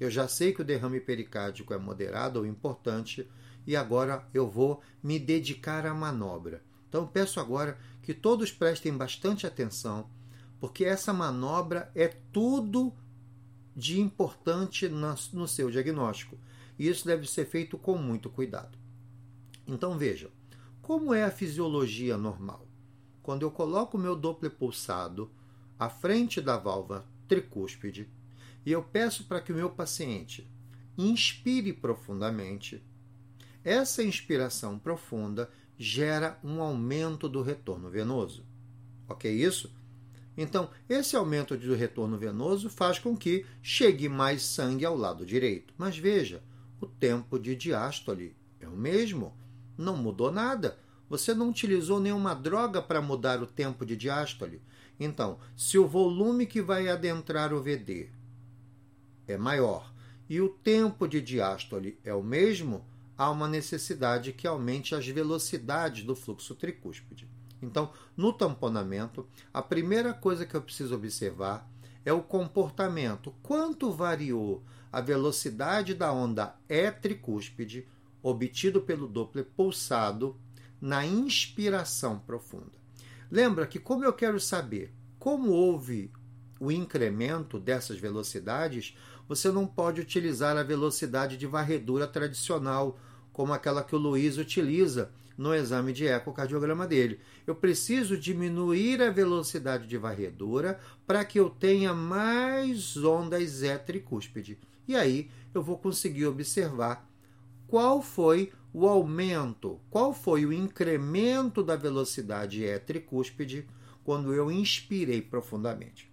eu 0.00 0.10
já 0.10 0.26
sei 0.26 0.54
que 0.54 0.62
o 0.62 0.64
derrame 0.64 0.98
pericárdico 0.98 1.74
é 1.74 1.78
moderado 1.78 2.38
ou 2.38 2.46
importante 2.46 3.30
e 3.66 3.76
agora 3.76 4.26
eu 4.32 4.48
vou 4.48 4.80
me 5.02 5.18
dedicar 5.18 5.84
à 5.86 5.92
manobra. 5.92 6.64
Então 6.88 7.06
peço 7.06 7.38
agora 7.38 7.78
que 8.02 8.14
todos 8.14 8.50
prestem 8.50 8.96
bastante 8.96 9.46
atenção, 9.46 10.08
porque 10.58 10.86
essa 10.86 11.12
manobra 11.12 11.92
é 11.94 12.08
tudo 12.32 12.94
de 13.76 14.00
importante 14.00 14.88
no 14.88 15.46
seu 15.46 15.70
diagnóstico. 15.70 16.38
E 16.78 16.88
isso 16.88 17.06
deve 17.06 17.30
ser 17.30 17.44
feito 17.44 17.76
com 17.76 17.98
muito 17.98 18.30
cuidado. 18.30 18.78
Então 19.66 19.98
vejam, 19.98 20.30
como 20.80 21.12
é 21.12 21.24
a 21.24 21.30
fisiologia 21.30 22.16
normal? 22.16 22.66
Quando 23.22 23.42
eu 23.42 23.50
coloco 23.50 23.98
o 23.98 24.00
meu 24.00 24.16
Doppler 24.16 24.50
pulsado 24.50 25.30
à 25.78 25.90
frente 25.90 26.40
da 26.40 26.56
válvula 26.56 27.06
tricúspide 27.28 28.08
e 28.64 28.72
eu 28.72 28.82
peço 28.82 29.24
para 29.24 29.40
que 29.40 29.52
o 29.52 29.56
meu 29.56 29.70
paciente 29.70 30.48
inspire 30.96 31.72
profundamente, 31.72 32.82
essa 33.64 34.02
inspiração 34.02 34.78
profunda 34.78 35.50
gera 35.78 36.38
um 36.42 36.60
aumento 36.60 37.28
do 37.28 37.42
retorno 37.42 37.90
venoso. 37.90 38.44
Ok 39.08 39.30
isso? 39.30 39.74
Então, 40.36 40.70
esse 40.88 41.16
aumento 41.16 41.56
do 41.56 41.74
retorno 41.74 42.16
venoso 42.16 42.70
faz 42.70 42.98
com 42.98 43.16
que 43.16 43.44
chegue 43.62 44.08
mais 44.08 44.42
sangue 44.42 44.84
ao 44.84 44.96
lado 44.96 45.26
direito. 45.26 45.74
Mas 45.76 45.98
veja, 45.98 46.42
o 46.80 46.86
tempo 46.86 47.38
de 47.38 47.54
diástole 47.54 48.34
é 48.60 48.68
o 48.68 48.76
mesmo. 48.76 49.36
Não 49.76 49.96
mudou 49.96 50.30
nada. 50.30 50.78
Você 51.08 51.34
não 51.34 51.50
utilizou 51.50 52.00
nenhuma 52.00 52.34
droga 52.34 52.80
para 52.80 53.02
mudar 53.02 53.42
o 53.42 53.46
tempo 53.46 53.84
de 53.84 53.96
diástole. 53.96 54.62
Então, 54.98 55.38
se 55.56 55.76
o 55.76 55.88
volume 55.88 56.46
que 56.46 56.62
vai 56.62 56.88
adentrar 56.88 57.52
o 57.52 57.60
VD 57.60 58.10
é 59.30 59.38
maior 59.38 59.92
e 60.28 60.40
o 60.40 60.48
tempo 60.48 61.08
de 61.08 61.20
diástole 61.20 61.98
é 62.04 62.14
o 62.14 62.22
mesmo, 62.22 62.84
há 63.18 63.28
uma 63.30 63.48
necessidade 63.48 64.32
que 64.32 64.46
aumente 64.46 64.94
as 64.94 65.06
velocidades 65.06 66.04
do 66.04 66.14
fluxo 66.14 66.54
tricúspide. 66.54 67.28
Então, 67.60 67.92
no 68.16 68.32
tamponamento, 68.32 69.26
a 69.52 69.60
primeira 69.60 70.14
coisa 70.14 70.46
que 70.46 70.54
eu 70.54 70.62
preciso 70.62 70.94
observar 70.94 71.68
é 72.04 72.12
o 72.12 72.22
comportamento. 72.22 73.34
Quanto 73.42 73.90
variou 73.90 74.62
a 74.92 75.00
velocidade 75.00 75.94
da 75.94 76.12
onda 76.12 76.54
E 76.68 76.90
tricúspide 76.90 77.86
obtido 78.22 78.80
pelo 78.80 79.08
Doppler 79.08 79.46
pulsado 79.56 80.36
na 80.80 81.04
inspiração 81.04 82.18
profunda. 82.18 82.78
Lembra 83.30 83.66
que 83.66 83.78
como 83.78 84.04
eu 84.04 84.12
quero 84.12 84.40
saber 84.40 84.94
como 85.18 85.50
houve 85.50 86.10
o 86.58 86.70
incremento 86.70 87.58
dessas 87.58 87.98
velocidades, 87.98 88.96
você 89.30 89.52
não 89.52 89.64
pode 89.64 90.00
utilizar 90.00 90.56
a 90.56 90.64
velocidade 90.64 91.36
de 91.36 91.46
varredura 91.46 92.04
tradicional, 92.04 92.98
como 93.32 93.52
aquela 93.52 93.84
que 93.84 93.94
o 93.94 93.98
Luiz 93.98 94.36
utiliza 94.36 95.12
no 95.38 95.54
exame 95.54 95.92
de 95.92 96.04
ecocardiograma 96.04 96.84
dele. 96.84 97.20
Eu 97.46 97.54
preciso 97.54 98.16
diminuir 98.16 99.00
a 99.00 99.08
velocidade 99.08 99.86
de 99.86 99.96
varredura 99.96 100.80
para 101.06 101.24
que 101.24 101.38
eu 101.38 101.48
tenha 101.48 101.94
mais 101.94 102.96
ondas 102.96 103.48
Z 103.50 103.78
tricúspide. 103.78 104.58
E 104.88 104.96
aí 104.96 105.30
eu 105.54 105.62
vou 105.62 105.78
conseguir 105.78 106.26
observar 106.26 107.08
qual 107.68 108.02
foi 108.02 108.50
o 108.72 108.88
aumento, 108.88 109.80
qual 109.90 110.12
foi 110.12 110.44
o 110.44 110.52
incremento 110.52 111.62
da 111.62 111.76
velocidade 111.76 112.64
E 112.64 112.78
tricúspide 112.80 113.64
quando 114.02 114.34
eu 114.34 114.50
inspirei 114.50 115.22
profundamente. 115.22 116.10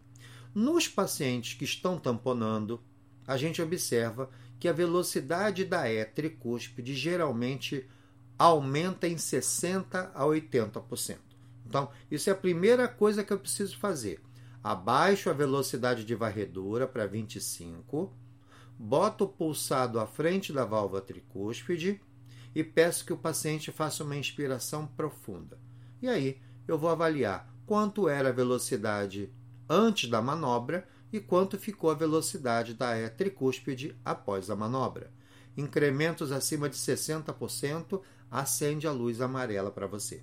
Nos 0.54 0.88
pacientes 0.88 1.56
que 1.56 1.66
estão 1.66 1.98
tamponando, 1.98 2.80
a 3.28 3.36
gente 3.38 3.62
observa 3.62 4.30
que 4.60 4.68
a 4.68 4.74
velocidade 4.74 5.66
da 5.66 5.92
E 5.92 6.04
tricúspide 6.06 6.96
geralmente 6.96 7.88
aumenta 8.40 9.08
em 9.08 9.16
60% 9.16 10.12
a 10.14 10.24
80%. 10.24 11.18
Então, 11.66 11.90
isso 12.10 12.30
é 12.30 12.34
a 12.34 12.36
primeira 12.36 12.88
coisa 12.88 13.24
que 13.24 13.34
eu 13.34 13.40
preciso 13.40 13.78
fazer. 13.78 14.22
Abaixo 14.64 15.30
a 15.30 15.34
velocidade 15.34 16.06
de 16.06 16.16
varredura 16.16 16.88
para 16.88 17.06
25, 17.06 18.14
boto 18.80 19.26
o 19.26 19.28
pulsado 19.28 20.00
à 20.00 20.08
frente 20.08 20.54
da 20.54 20.66
válvula 20.66 21.02
tricúspide 21.02 22.02
e 22.56 22.64
peço 22.64 23.06
que 23.06 23.14
o 23.14 23.18
paciente 23.18 23.72
faça 23.72 24.04
uma 24.04 24.16
inspiração 24.16 24.88
profunda. 24.88 25.60
E 26.02 26.08
aí 26.08 26.42
eu 26.68 26.78
vou 26.78 26.90
avaliar 26.90 27.54
quanto 27.66 28.08
era 28.08 28.30
a 28.30 28.34
velocidade 28.34 29.32
antes 29.70 30.10
da 30.10 30.22
manobra 30.22 30.88
e 31.12 31.20
quanto 31.20 31.58
ficou 31.58 31.90
a 31.90 31.96
velocidade 31.96 32.74
da 32.74 32.98
E 32.98 33.10
tricúspide 33.10 33.96
após 34.04 34.50
a 34.50 34.56
manobra. 34.56 35.12
Incrementos 35.56 36.32
acima 36.32 36.70
de 36.70 36.76
60% 36.76 38.02
acende 38.30 38.88
a 38.88 38.92
luz 38.92 39.22
amarela 39.22 39.72
para 39.72 39.88
você. 39.88 40.22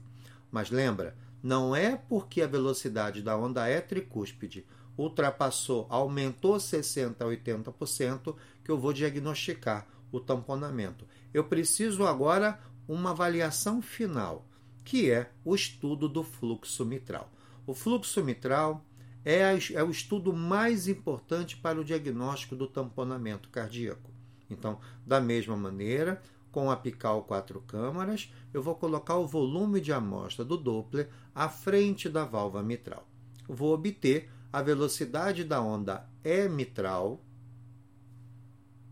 Mas 0.50 0.70
lembra, 0.70 1.16
não 1.42 1.74
é 1.74 1.96
porque 1.96 2.42
a 2.42 2.46
velocidade 2.46 3.22
da 3.22 3.36
onda 3.36 3.66
é 3.66 3.80
tricúspide 3.80 4.64
ultrapassou, 4.96 5.86
aumentou 5.90 6.56
60% 6.56 7.16
a 7.20 7.24
80% 7.24 8.36
que 8.62 8.70
eu 8.70 8.78
vou 8.78 8.92
diagnosticar 8.92 9.86
o 10.12 10.20
tamponamento. 10.20 11.06
Eu 11.32 11.44
preciso 11.44 12.06
agora 12.06 12.60
uma 12.86 13.10
avaliação 13.10 13.82
final, 13.82 14.46
que 14.84 15.10
é 15.10 15.30
o 15.44 15.54
estudo 15.54 16.08
do 16.08 16.22
fluxo 16.22 16.84
mitral. 16.84 17.30
O 17.66 17.74
fluxo 17.74 18.22
mitral 18.22 18.84
é, 19.24 19.40
é 19.72 19.82
o 19.82 19.90
estudo 19.90 20.32
mais 20.32 20.86
importante 20.86 21.56
para 21.56 21.80
o 21.80 21.84
diagnóstico 21.84 22.54
do 22.54 22.66
tamponamento 22.66 23.48
cardíaco. 23.48 24.10
Então, 24.50 24.78
da 25.06 25.20
mesma 25.20 25.56
maneira, 25.56 26.22
com 26.52 26.70
a 26.70 26.74
apical 26.74 27.24
quatro 27.24 27.60
câmaras, 27.62 28.32
eu 28.52 28.62
vou 28.62 28.74
colocar 28.74 29.16
o 29.16 29.26
volume 29.26 29.80
de 29.80 29.92
amostra 29.92 30.44
do 30.44 30.56
Doppler 30.56 31.08
à 31.34 31.48
frente 31.48 32.08
da 32.08 32.24
válvula 32.24 32.62
mitral. 32.62 33.08
Vou 33.48 33.72
obter 33.74 34.30
a 34.52 34.62
velocidade 34.62 35.42
da 35.42 35.60
onda 35.60 36.08
E 36.22 36.48
mitral 36.48 37.20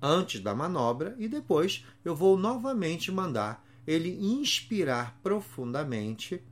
antes 0.02 0.40
da 0.40 0.52
manobra 0.52 1.14
e 1.16 1.28
depois 1.28 1.86
eu 2.04 2.16
vou 2.16 2.36
novamente 2.36 3.12
mandar 3.12 3.64
ele 3.86 4.18
inspirar 4.20 5.20
profundamente 5.22 6.42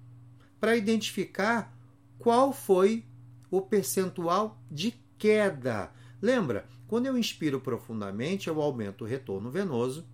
para 0.61 0.77
identificar 0.77 1.77
qual 2.19 2.53
foi 2.53 3.05
o 3.51 3.61
percentual 3.61 4.61
de 4.71 4.95
queda. 5.19 5.93
Lembra, 6.21 6.67
quando 6.87 7.07
eu 7.07 7.19
inspiro 7.19 7.61
profundamente, 7.61 8.49
eu 8.49 8.61
aumento 8.61 9.05
o 9.05 9.07
retorno 9.07 9.51
venoso 9.51 10.05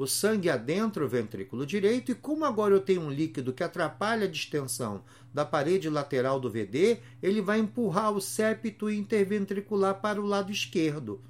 o 0.00 0.06
sangue 0.06 0.48
adentra 0.48 1.04
o 1.04 1.08
ventrículo 1.08 1.66
direito 1.66 2.10
e 2.10 2.14
como 2.14 2.46
agora 2.46 2.74
eu 2.74 2.80
tenho 2.80 3.02
um 3.02 3.10
líquido 3.10 3.52
que 3.52 3.62
atrapalha 3.62 4.24
a 4.24 4.30
distensão 4.30 5.04
da 5.30 5.44
parede 5.44 5.90
lateral 5.90 6.40
do 6.40 6.48
VD, 6.48 7.00
ele 7.22 7.42
vai 7.42 7.58
empurrar 7.58 8.10
o 8.10 8.18
septo 8.18 8.88
interventricular 8.88 10.00
para 10.00 10.18
o 10.18 10.24
lado 10.24 10.50
esquerdo, 10.50 11.20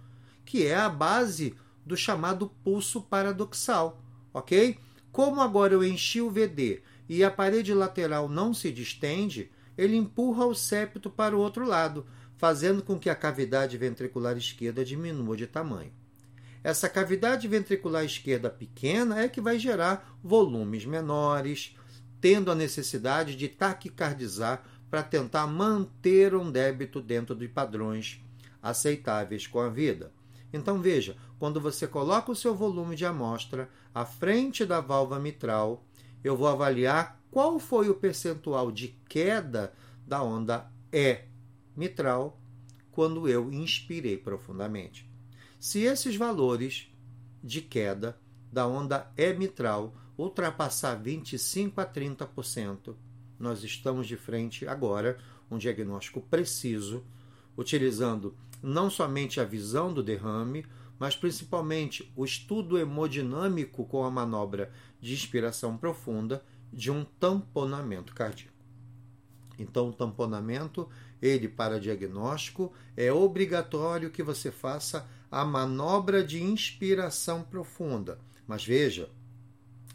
que 0.45 0.65
é 0.65 0.77
a 0.77 0.89
base 0.89 1.57
do 1.85 1.97
chamado 1.97 2.49
pulso 2.63 3.03
paradoxal, 3.03 4.01
ok? 4.33 4.79
Como 5.11 5.41
agora 5.41 5.75
eu 5.75 5.83
enchi 5.83 6.21
o 6.21 6.31
VD 6.31 6.81
e 7.09 7.25
a 7.25 7.31
parede 7.31 7.75
lateral 7.75 8.29
não 8.29 8.55
se 8.55 8.71
distende, 8.71 9.51
ele 9.77 9.97
empurra 9.97 10.47
o 10.47 10.55
septo 10.55 11.11
para 11.11 11.37
o 11.37 11.41
outro 11.41 11.67
lado, 11.67 12.07
fazendo 12.37 12.83
com 12.83 12.99
que 12.99 13.11
a 13.11 13.15
cavidade 13.15 13.77
ventricular 13.77 14.37
esquerda 14.37 14.85
diminua 14.85 15.37
de 15.37 15.47
tamanho. 15.47 15.93
Essa 16.63 16.89
cavidade 16.89 17.49
ventricular 17.49 18.05
esquerda 18.05 18.51
pequena 18.51 19.21
é 19.21 19.29
que 19.29 19.41
vai 19.41 19.59
gerar 19.59 20.19
volumes 20.23 20.85
menores, 20.85 21.75
tendo 22.21 22.51
a 22.51 22.55
necessidade 22.55 23.35
de 23.35 23.49
taquicardizar 23.49 24.63
para 24.91 25.03
tentar 25.03 25.47
manter 25.47 26.35
um 26.35 26.51
débito 26.51 27.01
dentro 27.01 27.35
de 27.35 27.49
padrões 27.49 28.21
aceitáveis 28.63 29.47
com 29.47 29.61
a 29.61 29.69
vida. 29.69 30.13
Então 30.53 30.81
veja, 30.81 31.17
quando 31.39 31.61
você 31.61 31.87
coloca 31.87 32.33
o 32.33 32.37
seu 32.37 32.55
volume 32.55 32.97
de 32.97 33.07
amostra 33.07 33.69
à 33.95 34.05
frente 34.05 34.67
da 34.67 34.81
válvula 34.81 35.21
mitral, 35.21 35.85
eu 36.23 36.37
vou 36.37 36.49
avaliar 36.49 37.21
qual 37.31 37.59
foi 37.59 37.89
o 37.89 37.95
percentual 37.95 38.71
de 38.71 38.89
queda 39.09 39.73
da 40.07 40.23
onda 40.23 40.71
E 40.93 41.21
mitral 41.77 42.41
quando 42.91 43.29
eu 43.29 43.53
inspirei 43.53 44.17
profundamente. 44.17 45.09
Se 45.59 45.81
esses 45.81 46.17
valores 46.17 46.89
de 47.43 47.61
queda 47.61 48.19
da 48.53 48.67
onda 48.67 49.11
E 49.17 49.33
mitral 49.33 49.95
ultrapassar 50.19 50.97
25 50.97 51.81
a 51.81 51.87
30%, 51.87 52.95
nós 53.39 53.65
estamos 53.65 54.07
de 54.07 54.17
frente 54.17 54.67
agora 54.67 55.19
um 55.51 55.57
diagnóstico 55.57 56.21
preciso, 56.21 57.05
utilizando 57.57 58.37
não 58.63 58.91
somente 58.91 59.41
a 59.41 59.45
visão 59.45 59.93
do 59.93 60.03
derrame, 60.03 60.67
mas 60.99 61.17
principalmente 61.17 62.13
o 62.15 62.25
estudo 62.25 62.79
hemodinâmico 62.79 63.87
com 63.87 64.05
a 64.05 64.11
manobra 64.11 64.71
de 65.01 65.15
inspiração 65.15 65.77
profunda 65.77 66.45
de 66.73 66.91
um 66.91 67.05
tamponamento 67.05 68.15
cardíaco. 68.15 68.55
Então, 69.59 69.91
o 69.91 69.93
tamponamento, 69.93 70.89
ele 71.21 71.49
para 71.49 71.81
diagnóstico, 71.81 72.73
é 72.97 73.13
obrigatório 73.13 74.11
que 74.11 74.23
você 74.23 74.51
faça 74.51 75.07
a 75.31 75.45
manobra 75.45 76.25
de 76.25 76.43
inspiração 76.43 77.43
profunda. 77.43 78.19
Mas 78.47 78.65
veja, 78.65 79.11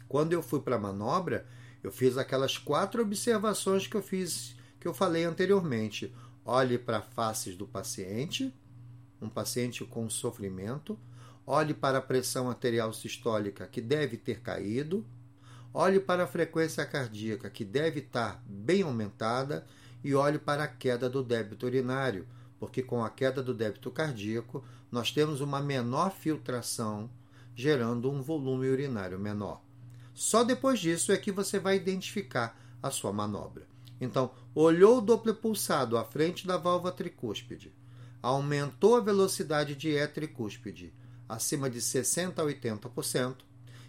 quando 0.08 0.32
eu 0.32 0.42
fui 0.42 0.60
para 0.60 0.76
a 0.76 0.78
manobra, 0.78 1.46
eu 1.82 1.90
fiz 1.90 2.16
aquelas 2.16 2.56
quatro 2.56 3.02
observações 3.02 3.86
que 3.86 3.96
eu 3.96 4.02
fiz, 4.02 4.56
que 4.80 4.88
eu 4.88 4.94
falei 4.94 5.24
anteriormente. 5.24 6.14
Olhe 6.44 6.78
para 6.78 7.02
faces 7.02 7.56
do 7.56 7.66
paciente, 7.66 8.54
um 9.20 9.28
paciente 9.28 9.84
com 9.84 10.08
sofrimento. 10.08 10.98
Olhe 11.46 11.72
para 11.72 11.98
a 11.98 12.02
pressão 12.02 12.48
arterial 12.48 12.92
sistólica, 12.92 13.68
que 13.68 13.80
deve 13.80 14.16
ter 14.16 14.40
caído. 14.40 15.06
Olhe 15.72 16.00
para 16.00 16.24
a 16.24 16.26
frequência 16.26 16.84
cardíaca, 16.84 17.48
que 17.48 17.64
deve 17.64 18.00
estar 18.00 18.42
bem 18.44 18.82
aumentada. 18.82 19.64
E 20.02 20.12
olhe 20.12 20.38
para 20.38 20.64
a 20.64 20.68
queda 20.68 21.08
do 21.08 21.22
débito 21.22 21.66
urinário, 21.66 22.26
porque 22.58 22.82
com 22.82 23.04
a 23.04 23.10
queda 23.10 23.42
do 23.42 23.54
débito 23.54 23.90
cardíaco, 23.90 24.64
nós 24.90 25.12
temos 25.12 25.40
uma 25.40 25.60
menor 25.60 26.10
filtração, 26.10 27.08
gerando 27.54 28.10
um 28.10 28.20
volume 28.22 28.68
urinário 28.68 29.18
menor. 29.18 29.62
Só 30.14 30.42
depois 30.42 30.80
disso 30.80 31.12
é 31.12 31.16
que 31.16 31.30
você 31.30 31.58
vai 31.58 31.76
identificar 31.76 32.58
a 32.82 32.90
sua 32.90 33.12
manobra. 33.12 33.66
Então, 34.00 34.30
olhou 34.54 34.98
o 34.98 35.00
Doppler 35.00 35.34
pulsado 35.36 35.96
à 35.96 36.04
frente 36.04 36.46
da 36.46 36.56
válvula 36.56 36.92
tricúspide, 36.92 37.72
aumentou 38.22 38.96
a 38.96 39.00
velocidade 39.00 39.74
de 39.74 39.90
E 39.90 40.06
tricúspide 40.08 40.92
acima 41.28 41.68
de 41.68 41.80
60 41.80 42.40
a 42.40 42.44
80% 42.44 43.36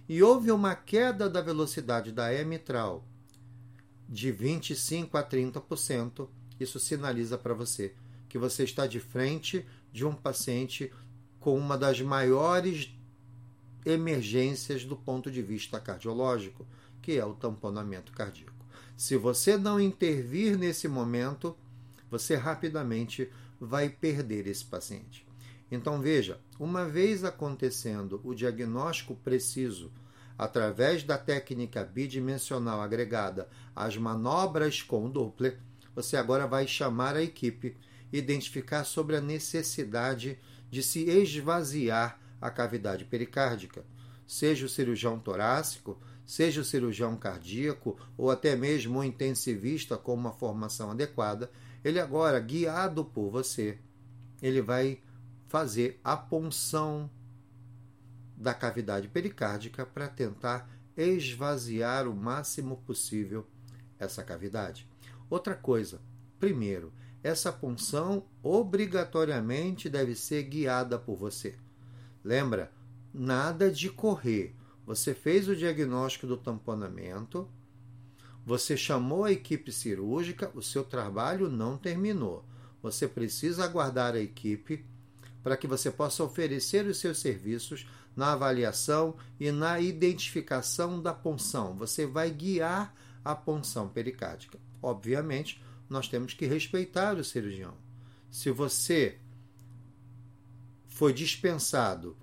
e 0.09 0.23
houve 0.23 0.51
uma 0.51 0.75
queda 0.75 1.29
da 1.29 1.41
velocidade 1.41 2.11
da 2.11 2.31
E 2.33 2.43
mitral 2.45 3.05
de 4.07 4.31
25 4.31 5.17
a 5.17 5.23
30%, 5.23 6.27
isso 6.59 6.79
sinaliza 6.79 7.37
para 7.37 7.53
você 7.53 7.93
que 8.29 8.37
você 8.37 8.63
está 8.63 8.87
de 8.87 8.99
frente 8.99 9.65
de 9.91 10.05
um 10.05 10.13
paciente 10.13 10.91
com 11.39 11.57
uma 11.57 11.77
das 11.77 11.99
maiores 12.01 12.93
emergências 13.85 14.83
do 14.85 14.95
ponto 14.95 15.29
de 15.29 15.41
vista 15.41 15.79
cardiológico, 15.79 16.65
que 17.01 17.17
é 17.17 17.25
o 17.25 17.33
tamponamento 17.33 18.11
cardíaco. 18.11 18.65
Se 18.95 19.15
você 19.15 19.57
não 19.57 19.79
intervir 19.79 20.57
nesse 20.57 20.87
momento, 20.87 21.55
você 22.09 22.35
rapidamente 22.35 23.29
vai 23.59 23.89
perder 23.89 24.47
esse 24.47 24.65
paciente. 24.65 25.26
Então 25.71 25.99
veja, 25.99 26.39
uma 26.59 26.85
vez 26.85 27.23
acontecendo 27.23 28.21
o 28.23 28.33
diagnóstico 28.33 29.15
preciso 29.15 29.91
através 30.37 31.03
da 31.03 31.17
técnica 31.17 31.83
bidimensional 31.83 32.79
agregada 32.81 33.49
às 33.75 33.97
manobras 33.97 34.81
com 34.81 35.09
Doppler, 35.09 35.59
você 35.95 36.15
agora 36.15 36.45
vai 36.45 36.67
chamar 36.67 37.15
a 37.15 37.23
equipe, 37.23 37.75
identificar 38.13 38.83
sobre 38.83 39.15
a 39.15 39.21
necessidade 39.21 40.39
de 40.69 40.83
se 40.83 41.09
esvaziar 41.09 42.19
a 42.39 42.49
cavidade 42.51 43.03
pericárdica, 43.05 43.83
seja 44.27 44.65
o 44.65 44.69
cirurgião 44.69 45.19
torácico, 45.19 45.99
seja 46.25 46.61
o 46.61 46.65
cirurgião 46.65 47.15
cardíaco 47.17 47.97
ou 48.17 48.29
até 48.29 48.55
mesmo 48.55 48.99
o 48.99 49.03
intensivista 49.03 49.97
com 49.97 50.13
uma 50.13 50.31
formação 50.31 50.91
adequada, 50.91 51.49
ele 51.83 51.99
agora, 51.99 52.39
guiado 52.39 53.03
por 53.03 53.31
você, 53.31 53.79
ele 54.41 54.61
vai 54.61 54.99
fazer 55.47 55.99
a 56.03 56.15
punção 56.15 57.09
da 58.35 58.53
cavidade 58.53 59.07
pericárdica 59.07 59.85
para 59.85 60.07
tentar 60.07 60.69
esvaziar 60.95 62.07
o 62.07 62.15
máximo 62.15 62.77
possível 62.77 63.45
essa 63.99 64.23
cavidade. 64.23 64.87
Outra 65.29 65.55
coisa, 65.55 65.99
primeiro, 66.39 66.93
essa 67.23 67.51
punção 67.51 68.25
obrigatoriamente 68.43 69.89
deve 69.89 70.15
ser 70.15 70.43
guiada 70.43 70.99
por 70.99 71.15
você. 71.15 71.55
Lembra? 72.23 72.71
Nada 73.13 73.71
de 73.71 73.89
correr. 73.89 74.55
Você 74.85 75.13
fez 75.13 75.47
o 75.47 75.55
diagnóstico 75.55 76.27
do 76.27 76.37
tamponamento, 76.37 77.49
você 78.45 78.77
chamou 78.77 79.25
a 79.25 79.31
equipe 79.33 79.73
cirúrgica, 79.73 80.49
o 80.55 80.61
seu 80.61 80.83
trabalho 80.83 81.49
não 81.49 81.77
terminou. 81.77 82.45
Você 82.81 83.05
precisa 83.05 83.65
aguardar 83.65 84.13
a 84.13 84.21
equipe 84.21 84.85
para 85.47 85.55
que 85.55 85.65
você 85.65 85.89
possa 85.89 86.25
oferecer 86.25 86.85
os 86.85 86.97
seus 86.97 87.19
serviços 87.19 87.87
na 88.13 88.33
avaliação 88.33 89.15
e 89.39 89.49
na 89.49 89.79
identificação 89.79 91.01
da 91.01 91.13
punção. 91.13 91.73
Você 91.77 92.05
vai 92.05 92.29
guiar 92.29 92.93
a 93.23 93.33
punção 93.33 93.87
pericárdica. 93.87 94.59
Obviamente, 94.83 95.63
nós 95.89 96.09
temos 96.09 96.33
que 96.33 96.45
respeitar 96.45 97.15
o 97.15 97.23
cirurgião. 97.23 97.75
Se 98.29 98.51
você 98.51 99.19
foi 100.85 101.13
dispensado 101.13 102.17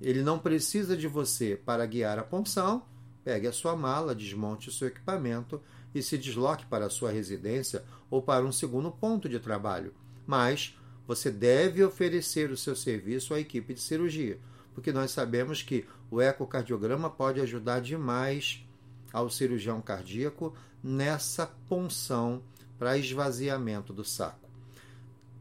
ele 0.00 0.22
não 0.22 0.38
precisa 0.38 0.96
de 0.96 1.06
você 1.06 1.60
para 1.62 1.84
guiar 1.84 2.18
a 2.18 2.24
punção. 2.24 2.82
Pegue 3.22 3.46
a 3.46 3.52
sua 3.52 3.76
mala, 3.76 4.14
desmonte 4.14 4.70
o 4.70 4.72
seu 4.72 4.88
equipamento 4.88 5.60
e 5.94 6.02
se 6.02 6.16
desloque 6.16 6.64
para 6.64 6.86
a 6.86 6.90
sua 6.90 7.10
residência 7.10 7.84
ou 8.08 8.22
para 8.22 8.42
um 8.46 8.50
segundo 8.50 8.90
ponto 8.90 9.28
de 9.28 9.38
trabalho. 9.38 9.92
Mas 10.26 10.74
você 11.10 11.28
deve 11.28 11.82
oferecer 11.82 12.52
o 12.52 12.56
seu 12.56 12.76
serviço 12.76 13.34
à 13.34 13.40
equipe 13.40 13.74
de 13.74 13.80
cirurgia, 13.80 14.38
porque 14.72 14.92
nós 14.92 15.10
sabemos 15.10 15.60
que 15.60 15.84
o 16.08 16.22
ecocardiograma 16.22 17.10
pode 17.10 17.40
ajudar 17.40 17.80
demais 17.80 18.64
ao 19.12 19.28
cirurgião 19.28 19.80
cardíaco 19.80 20.54
nessa 20.80 21.48
punção 21.68 22.44
para 22.78 22.96
esvaziamento 22.96 23.92
do 23.92 24.04
saco. 24.04 24.48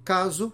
Caso 0.04 0.52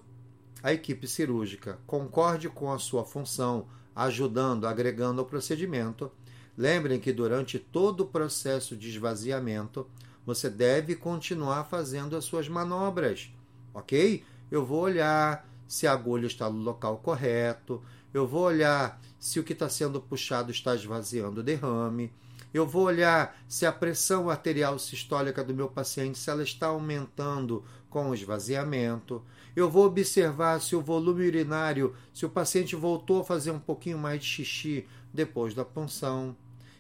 a 0.62 0.74
equipe 0.74 1.08
cirúrgica 1.08 1.80
concorde 1.88 2.50
com 2.50 2.74
a 2.74 2.78
sua 2.78 3.06
função 3.06 3.70
ajudando, 3.96 4.68
agregando 4.68 5.22
ao 5.22 5.28
procedimento. 5.28 6.12
Lembrem 6.58 7.00
que 7.00 7.14
durante 7.14 7.58
todo 7.58 8.02
o 8.02 8.08
processo 8.08 8.76
de 8.76 8.90
esvaziamento, 8.90 9.88
você 10.26 10.50
deve 10.50 10.94
continuar 10.94 11.64
fazendo 11.64 12.18
as 12.18 12.26
suas 12.26 12.50
manobras, 12.50 13.32
ok? 13.74 14.22
Eu 14.52 14.66
vou 14.66 14.82
olhar 14.82 15.48
se 15.68 15.88
a 15.88 15.94
agulha 15.94 16.28
está 16.28 16.50
no 16.50 16.60
local 16.60 16.98
correto, 16.98 17.82
eu 18.14 18.28
vou 18.28 18.44
olhar 18.44 19.02
se 19.20 19.40
o 19.40 19.44
que 19.44 19.54
está 19.54 19.68
sendo 19.68 20.00
puxado 20.00 20.52
está 20.52 20.76
esvaziando 20.76 21.42
o 21.42 21.44
derrame, 21.44 22.14
eu 22.54 22.66
vou 22.66 22.84
olhar 22.84 23.38
se 23.50 23.66
a 23.66 23.72
pressão 23.72 24.30
arterial 24.30 24.80
sistólica 24.80 25.44
do 25.44 25.54
meu 25.54 25.68
paciente 25.68 26.18
se 26.18 26.30
ela 26.30 26.42
está 26.42 26.68
aumentando 26.68 27.66
com 27.90 28.10
o 28.10 28.14
esvaziamento. 28.14 29.22
Eu 29.54 29.70
vou 29.70 29.86
observar 29.86 30.62
se 30.62 30.74
o 30.74 30.82
volume 30.82 31.28
urinário, 31.28 31.94
se 32.14 32.26
o 32.26 32.30
paciente 32.30 32.74
voltou 32.74 33.20
a 33.20 33.26
fazer 33.26 33.52
um 33.52 33.60
pouquinho 33.60 33.98
mais 33.98 34.22
de 34.22 34.28
xixi 34.28 34.88
depois 35.14 35.54
da 35.54 35.66
punção. 35.66 36.34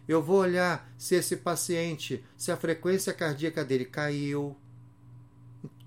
Eu 0.08 0.21
vou 0.21 0.38
olhar 0.38 0.89
se 0.97 1.15
esse 1.15 1.36
paciente, 1.36 2.23
se 2.38 2.54
a 2.54 2.58
frequência 2.58 3.12
cardíaca 3.12 3.65
dele 3.65 3.84
caiu. 3.84 4.56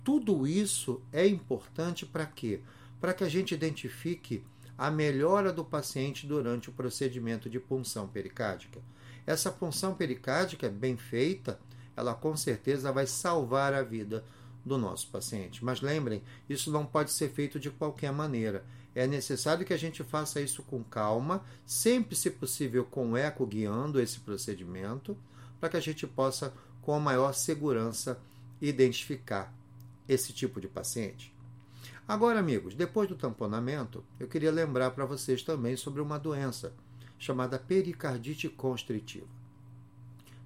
Tudo 0.09 0.47
isso 0.47 1.03
é 1.13 1.27
importante 1.27 2.07
para 2.07 2.25
quê? 2.25 2.63
Para 2.99 3.13
que 3.13 3.23
a 3.23 3.29
gente 3.29 3.53
identifique 3.53 4.43
a 4.79 4.91
melhora 4.91 5.53
do 5.53 5.63
paciente 5.63 6.27
durante 6.27 6.71
o 6.71 6.73
procedimento 6.73 7.51
de 7.51 7.61
punção 7.61 8.09
pericárdica. 8.09 8.81
Essa 9.27 9.53
punção 9.53 9.95
pericárdica 9.95 10.71
bem 10.71 10.97
feita, 10.97 11.61
ela 11.95 12.15
com 12.15 12.35
certeza 12.39 12.91
vai 12.91 13.07
salvar 13.07 13.75
a 13.75 13.83
vida 13.83 14.25
do 14.65 14.79
nosso 14.79 15.09
paciente. 15.09 15.63
Mas 15.63 15.83
lembrem, 15.83 16.23
isso 16.49 16.71
não 16.71 16.87
pode 16.87 17.13
ser 17.13 17.29
feito 17.29 17.61
de 17.61 17.69
qualquer 17.69 18.11
maneira. 18.11 18.65
É 18.95 19.07
necessário 19.07 19.67
que 19.67 19.75
a 19.75 19.79
gente 19.79 20.03
faça 20.03 20.41
isso 20.41 20.63
com 20.63 20.83
calma, 20.83 21.45
sempre, 21.67 22.17
se 22.17 22.31
possível, 22.31 22.83
com 22.83 23.15
eco 23.15 23.45
guiando 23.45 24.01
esse 24.01 24.21
procedimento, 24.21 25.15
para 25.61 25.69
que 25.69 25.77
a 25.77 25.83
gente 25.83 26.07
possa, 26.07 26.55
com 26.81 26.95
a 26.95 26.99
maior 26.99 27.35
segurança, 27.35 28.19
identificar 28.59 29.58
esse 30.09 30.33
tipo 30.33 30.61
de 30.61 30.69
paciente. 30.69 31.35
Agora, 32.07 32.41
amigos, 32.41 32.75
depois 32.75 33.09
do 33.09 33.15
tamponamento, 33.15 34.03
eu 34.19 34.27
queria 34.27 34.51
lembrar 34.51 34.93
para 34.93 35.05
vocês 35.05 35.43
também 35.43 35.77
sobre 35.77 36.01
uma 36.01 36.19
doença 36.19 36.73
chamada 37.19 37.59
pericardite 37.59 38.49
constritiva. 38.49 39.27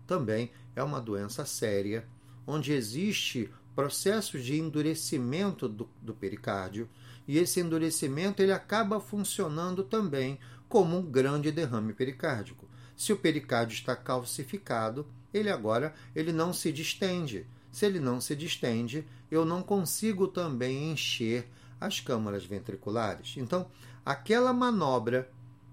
Também 0.07 0.51
é 0.75 0.83
uma 0.83 1.01
doença 1.01 1.45
séria, 1.45 2.07
onde 2.47 2.73
existe 2.73 3.49
processos 3.75 4.45
de 4.45 4.59
endurecimento 4.59 5.69
do, 5.69 5.89
do 6.01 6.13
pericárdio 6.13 6.89
e 7.27 7.39
esse 7.39 7.61
endurecimento 7.61 8.43
ele 8.43 8.53
acaba 8.53 9.01
funcionando 9.01 9.85
também 9.85 10.39
como 10.69 10.99
um 10.99 11.03
grande 11.03 11.53
derrame 11.53 11.93
pericárdico. 11.93 12.69
Se 12.97 13.13
o 13.13 13.17
pericárdio 13.17 13.75
está 13.75 13.95
calcificado, 13.95 15.07
ele 15.33 15.51
agora 15.51 15.95
ele 16.15 16.33
não 16.33 16.53
se 16.53 16.73
distende. 16.73 17.47
Se 17.73 17.87
ele 17.87 17.99
não 17.99 18.21
se 18.21 18.37
distende, 18.37 19.05
eu 19.31 19.45
não 19.47 19.63
consigo 19.63 20.29
também 20.29 20.93
encher 20.93 21.49
as 21.81 21.99
câmaras 21.99 22.45
ventriculares. 22.45 23.35
Então, 23.39 23.67
aquela 24.05 24.53
manobra 24.53 25.29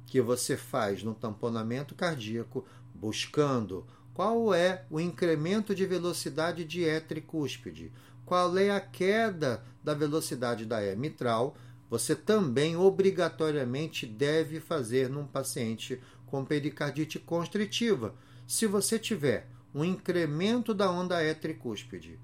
que 0.07 0.21
você 0.21 0.57
faz 0.57 1.03
no 1.03 1.13
tamponamento 1.13 1.93
cardíaco, 1.93 2.65
buscando 2.95 3.85
qual 4.13 4.53
é 4.53 4.85
o 4.89 4.99
incremento 4.99 5.75
de 5.75 5.85
velocidade 5.85 6.65
de 6.65 6.99
tricúspide, 7.01 7.91
qual 8.25 8.57
é 8.57 8.71
a 8.71 8.79
queda 8.79 9.63
da 9.83 9.93
velocidade 9.93 10.65
da 10.65 10.83
E 10.83 10.95
mitral, 10.95 11.55
você 11.89 12.15
também 12.15 12.75
obrigatoriamente 12.75 14.05
deve 14.05 14.59
fazer 14.59 15.09
num 15.09 15.25
paciente 15.25 15.99
com 16.25 16.45
pericardite 16.45 17.17
constritiva. 17.17 18.13
Se 18.47 18.67
você 18.67 18.99
tiver 18.99 19.47
um 19.73 19.84
incremento 19.84 20.73
da 20.73 20.89
onda 20.89 21.23
E 21.23 21.34
tricúspide 21.34 22.19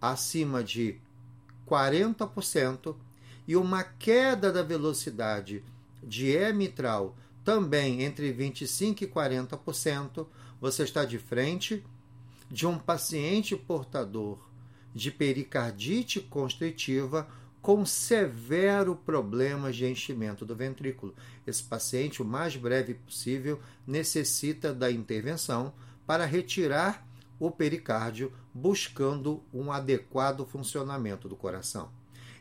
acima 0.00 0.64
de 0.64 0.98
40% 1.68 2.96
e 3.46 3.56
uma 3.56 3.82
queda 3.82 4.52
da 4.52 4.62
velocidade 4.62 5.62
de 6.02 6.28
E 6.28 6.52
mitral 6.52 7.16
também 7.44 8.02
entre 8.02 8.32
25% 8.32 9.02
e 9.02 9.06
40%, 9.06 10.26
você 10.60 10.82
está 10.82 11.04
de 11.04 11.18
frente 11.18 11.84
de 12.50 12.66
um 12.66 12.78
paciente 12.78 13.56
portador 13.56 14.38
de 14.94 15.10
pericardite 15.10 16.20
constritiva 16.20 17.28
com 17.62 17.84
severo 17.84 18.96
problema 18.96 19.70
de 19.70 19.86
enchimento 19.86 20.44
do 20.44 20.56
ventrículo. 20.56 21.14
Esse 21.46 21.62
paciente, 21.62 22.22
o 22.22 22.24
mais 22.24 22.56
breve 22.56 22.94
possível, 22.94 23.60
necessita 23.86 24.72
da 24.72 24.90
intervenção 24.90 25.72
para 26.10 26.26
retirar 26.26 27.06
o 27.38 27.52
pericárdio, 27.52 28.32
buscando 28.52 29.44
um 29.54 29.70
adequado 29.70 30.44
funcionamento 30.44 31.28
do 31.28 31.36
coração. 31.36 31.88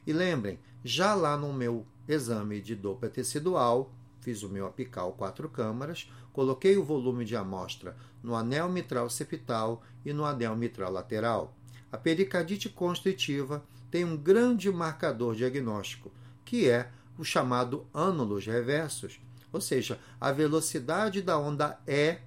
E 0.08 0.12
lembrem, 0.12 0.58
já 0.84 1.14
lá 1.14 1.38
no 1.38 1.54
meu 1.54 1.86
exame 2.08 2.62
de 2.62 2.76
Doppler 2.76 3.12
tecidual, 3.12 3.94
fiz 4.22 4.42
o 4.42 4.50
meu 4.50 4.66
apical 4.66 5.12
quatro 5.12 5.48
câmaras, 5.48 6.12
coloquei 6.34 6.78
o 6.78 6.84
volume 6.84 7.24
de 7.24 7.36
amostra 7.36 7.96
no 8.24 8.36
anel 8.36 8.68
mitral 8.70 9.08
septal 9.08 9.84
e 10.04 10.12
no 10.14 10.26
anel 10.26 10.56
mitral 10.56 10.92
lateral. 10.92 11.56
A 11.92 11.98
pericardite 12.00 12.70
constritiva 12.70 13.64
tem 13.92 14.04
um 14.04 14.18
grande 14.18 14.72
marcador 14.72 15.36
diagnóstico, 15.36 16.12
que 16.44 16.68
é 16.68 16.90
o 17.20 17.24
chamado 17.24 17.86
ânulos 17.94 18.48
reversos, 18.48 19.22
ou 19.54 19.62
seja, 19.62 20.00
a 20.20 20.32
velocidade 20.32 21.22
da 21.22 21.38
onda 21.38 21.80
E 21.86 22.18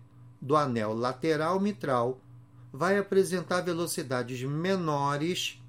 do 0.43 0.57
anel 0.57 0.93
lateral 0.93 1.61
mitral 1.61 2.21
vai 2.73 2.99
apresentar 2.99 3.61
velocidades 3.61 4.43
menores 4.43 5.63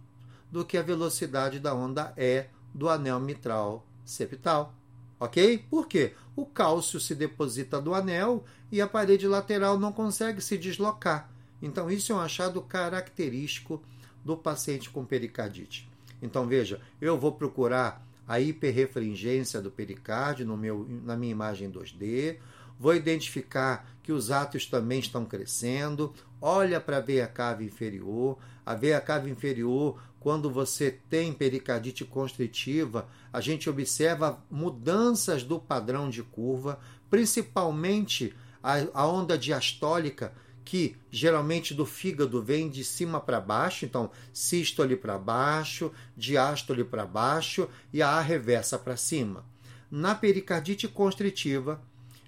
do 0.52 0.66
que 0.66 0.78
a 0.78 0.82
velocidade 0.82 1.60
da 1.60 1.76
onda 1.76 2.12
E 2.18 2.46
do 2.74 2.90
anel 2.90 3.20
mitral 3.20 3.86
septal. 4.04 4.74
Ok? 5.20 5.60
Por 5.70 5.88
quê? 5.88 6.14
O 6.36 6.46
cálcio 6.46 7.00
se 7.00 7.14
deposita 7.14 7.80
do 7.80 7.94
anel 7.94 8.44
e 8.72 8.82
a 8.82 8.88
parede 8.88 9.28
lateral 9.28 9.78
não 9.78 9.92
consegue 9.92 10.42
se 10.42 10.58
deslocar. 10.58 11.30
Então, 11.62 11.90
isso 11.90 12.12
é 12.12 12.16
um 12.16 12.20
achado 12.20 12.62
característico 12.62 13.82
do 14.26 14.36
paciente 14.36 14.90
com 14.90 15.06
pericardite. 15.06 15.88
Então, 16.22 16.48
veja, 16.48 16.82
eu 17.00 17.18
vou 17.18 17.34
procurar 17.34 18.06
a 18.28 18.40
hiperrefringência 18.40 19.62
do 19.62 19.70
pericárdio 19.70 20.46
no 20.46 20.58
meu, 20.58 20.86
na 21.04 21.16
minha 21.16 21.32
imagem 21.32 21.72
2D, 21.72 22.38
vou 22.84 22.94
identificar 22.94 23.90
que 24.04 24.12
os 24.12 24.30
átomos 24.30 24.66
também 24.66 25.00
estão 25.00 25.24
crescendo, 25.24 26.14
olha 26.42 26.82
para 26.82 26.98
a 26.98 27.00
veia 27.00 27.26
cava 27.26 27.64
inferior, 27.64 28.38
a 28.66 28.76
veia 28.76 29.00
cava 29.00 29.30
inferior, 29.30 30.02
quando 30.20 30.52
você 30.52 30.92
tem 31.10 31.32
pericardite 31.32 32.04
constritiva, 32.04 33.08
a 33.32 33.40
gente 33.40 33.70
observa 33.70 34.44
mudanças 34.52 35.44
do 35.44 35.62
padrão 35.62 36.10
de 36.10 36.24
curva, 36.24 36.78
principalmente 37.10 38.36
a, 38.62 38.86
a 38.94 39.08
onda 39.08 39.38
diastólica, 39.38 40.34
que 40.66 40.98
geralmente 41.10 41.74
do 41.74 41.86
fígado 41.86 42.44
vem 42.44 42.70
de 42.70 42.84
cima 42.84 43.22
para 43.22 43.40
baixo, 43.40 43.86
então 43.86 44.12
sístole 44.34 44.98
para 44.98 45.18
baixo, 45.18 45.90
diástole 46.18 46.84
para 46.84 47.06
baixo 47.06 47.70
e 47.94 48.02
a 48.02 48.20
reversa 48.20 48.78
para 48.78 48.98
cima. 48.98 49.46
Na 49.90 50.14
pericardite 50.14 50.86
constritiva, 50.86 51.82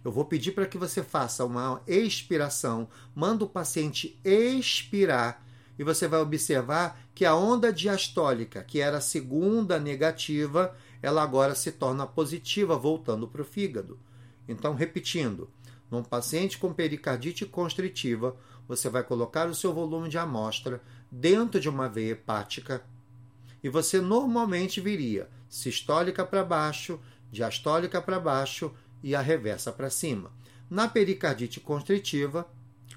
eu 0.06 0.12
vou 0.12 0.24
pedir 0.24 0.52
para 0.52 0.68
que 0.68 0.78
você 0.78 1.02
faça 1.02 1.44
uma 1.44 1.82
expiração, 1.88 2.88
manda 3.16 3.44
o 3.44 3.50
paciente 3.50 4.20
expirar 4.24 5.44
e 5.80 5.84
você 5.84 6.08
vai 6.08 6.20
observar 6.20 7.02
que 7.16 7.26
a 7.26 7.36
onda 7.36 7.74
diastólica, 7.74 8.64
que 8.64 8.80
era 8.80 9.00
a 9.00 9.02
segunda 9.02 9.80
negativa, 9.80 10.78
ela 11.02 11.24
agora 11.24 11.56
se 11.56 11.72
torna 11.72 12.06
positiva, 12.06 12.78
voltando 12.78 13.28
para 13.28 13.42
o 13.42 13.46
fígado. 13.46 14.00
Então, 14.48 14.76
repetindo, 14.76 15.50
num 15.90 16.04
paciente 16.04 16.60
com 16.60 16.72
pericardite 16.72 17.44
constritiva, 17.44 18.38
você 18.68 18.88
vai 18.90 19.02
colocar 19.02 19.50
o 19.50 19.56
seu 19.56 19.74
volume 19.74 20.08
de 20.08 20.20
amostra 20.20 20.84
dentro 21.12 21.60
de 21.60 21.68
uma 21.68 21.90
veia 21.90 22.12
hepática 22.12 22.84
e 23.64 23.70
você 23.70 24.00
normalmente 24.00 24.80
viria 24.80 25.28
sistólica 25.50 26.24
para 26.24 26.44
baixo, 26.44 27.00
diastólica 27.32 28.00
para 28.00 28.20
baixo 28.20 28.72
e 29.04 29.16
a 29.16 29.22
reversa 29.22 29.72
para 29.72 29.90
cima. 29.90 30.32
Na 30.70 30.88
pericardite 30.88 31.60
constritiva, 31.60 32.48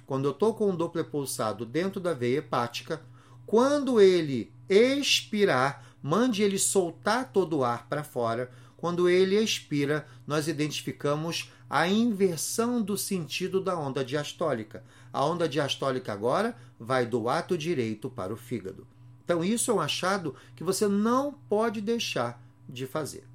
quando 0.07 0.25
eu 0.25 0.31
estou 0.31 0.55
com 0.55 0.71
um 0.71 0.77
Doppler 0.77 1.05
pulsado 1.05 1.67
dentro 1.67 2.01
da 2.01 2.15
veia 2.15 2.39
hepática, 2.39 3.03
quando 3.47 4.01
ele 4.01 4.53
expirar, 4.69 5.85
mande 6.03 6.43
ele 6.43 6.59
soltar 6.59 7.33
todo 7.33 7.59
o 7.59 7.65
ar 7.65 7.89
para 7.89 8.05
fora. 8.05 8.51
Quando 8.77 9.09
ele 9.09 9.37
expira, 9.37 10.07
nós 10.27 10.49
identificamos 10.49 11.53
a 11.69 11.89
inversão 11.89 12.81
do 12.81 12.97
sentido 12.97 13.61
da 13.61 13.79
onda 13.79 14.05
diastólica. 14.05 14.85
A 15.13 15.25
onda 15.25 15.49
diastólica 15.49 16.13
agora 16.13 16.57
vai 16.79 17.05
do 17.05 17.29
ato 17.29 17.59
direito 17.59 18.09
para 18.09 18.33
o 18.33 18.37
fígado. 18.37 18.87
Então, 19.25 19.45
isso 19.45 19.71
é 19.71 19.75
um 19.75 19.81
achado 19.81 20.35
que 20.57 20.65
você 20.65 20.89
não 20.89 21.35
pode 21.49 21.81
deixar 21.81 22.43
de 22.69 22.87
fazer. 22.87 23.27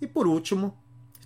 E 0.00 0.06
por 0.06 0.26
último, 0.26 0.76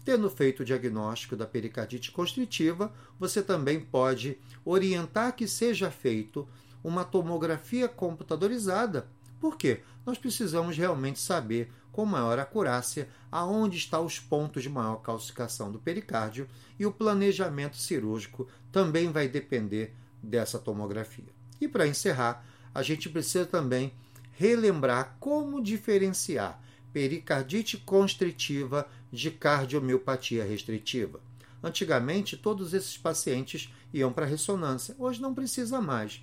Tendo 0.05 0.31
feito 0.31 0.61
o 0.61 0.65
diagnóstico 0.65 1.37
da 1.37 1.47
pericardite 1.47 2.11
constritiva, 2.11 2.93
você 3.19 3.43
também 3.43 3.81
pode 3.81 4.39
orientar 4.65 5.35
que 5.37 5.47
seja 5.47 5.91
feito 5.91 6.49
uma 6.83 7.05
tomografia 7.05 7.87
computadorizada. 7.89 9.09
Por 9.39 9.57
quê? 9.57 9.83
Nós 10.05 10.19
precisamos 10.19 10.77
realmente 10.77 11.19
saber 11.19 11.71
com 11.93 12.05
maior 12.07 12.39
acurácia 12.39 13.09
aonde 13.31 13.77
estão 13.77 14.07
os 14.07 14.19
pontos 14.19 14.63
de 14.63 14.71
maior 14.71 14.97
calcificação 14.97 15.71
do 15.71 15.79
pericárdio 15.79 16.49
e 16.79 16.87
o 16.87 16.93
planejamento 16.93 17.77
cirúrgico 17.77 18.49
também 18.73 19.11
vai 19.11 19.29
depender 19.29 19.95
dessa 20.23 20.59
tomografia. 20.59 21.33
E 21.61 21.69
para 21.69 21.87
encerrar, 21.87 22.45
a 22.75 22.83
gente 22.83 23.09
precisa 23.09 23.45
também 23.45 23.93
relembrar 24.33 25.17
como 25.19 25.63
diferenciar 25.63 26.63
pericardite 26.93 27.77
constritiva 27.77 28.89
de 29.13 29.31
cardiomiopatia 29.31 30.45
restritiva. 30.45 31.21
Antigamente, 31.63 32.37
todos 32.37 32.73
esses 32.73 32.97
pacientes 32.97 33.73
iam 33.93 34.13
para 34.13 34.27
ressonância, 34.27 34.95
hoje 34.99 35.21
não 35.21 35.35
precisa 35.35 35.81
mais. 35.81 36.23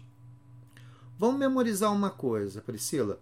Vamos 1.18 1.40
memorizar 1.40 1.92
uma 1.94 2.10
coisa, 2.10 2.62
Priscila. 2.62 3.20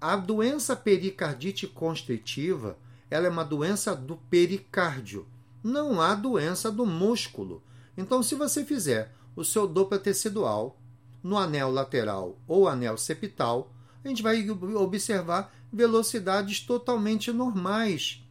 A 0.00 0.16
doença 0.16 0.74
pericardite 0.74 1.66
constritiva 1.66 2.76
ela 3.12 3.26
é 3.26 3.30
uma 3.30 3.44
doença 3.44 3.94
do 3.94 4.16
pericárdio. 4.16 5.26
Não 5.62 6.00
há 6.00 6.14
doença 6.14 6.72
do 6.72 6.86
músculo. 6.86 7.62
Então, 7.94 8.22
se 8.22 8.34
você 8.34 8.64
fizer 8.64 9.12
o 9.36 9.44
seu 9.44 9.66
Doppler 9.68 10.00
tecidual 10.00 10.78
no 11.22 11.36
anel 11.36 11.70
lateral 11.70 12.38
ou 12.48 12.66
anel 12.66 12.96
septal, 12.96 13.70
a 14.02 14.08
gente 14.08 14.22
vai 14.22 14.48
observar 14.50 15.52
velocidades 15.70 16.60
totalmente 16.60 17.30
normais, 17.30 18.21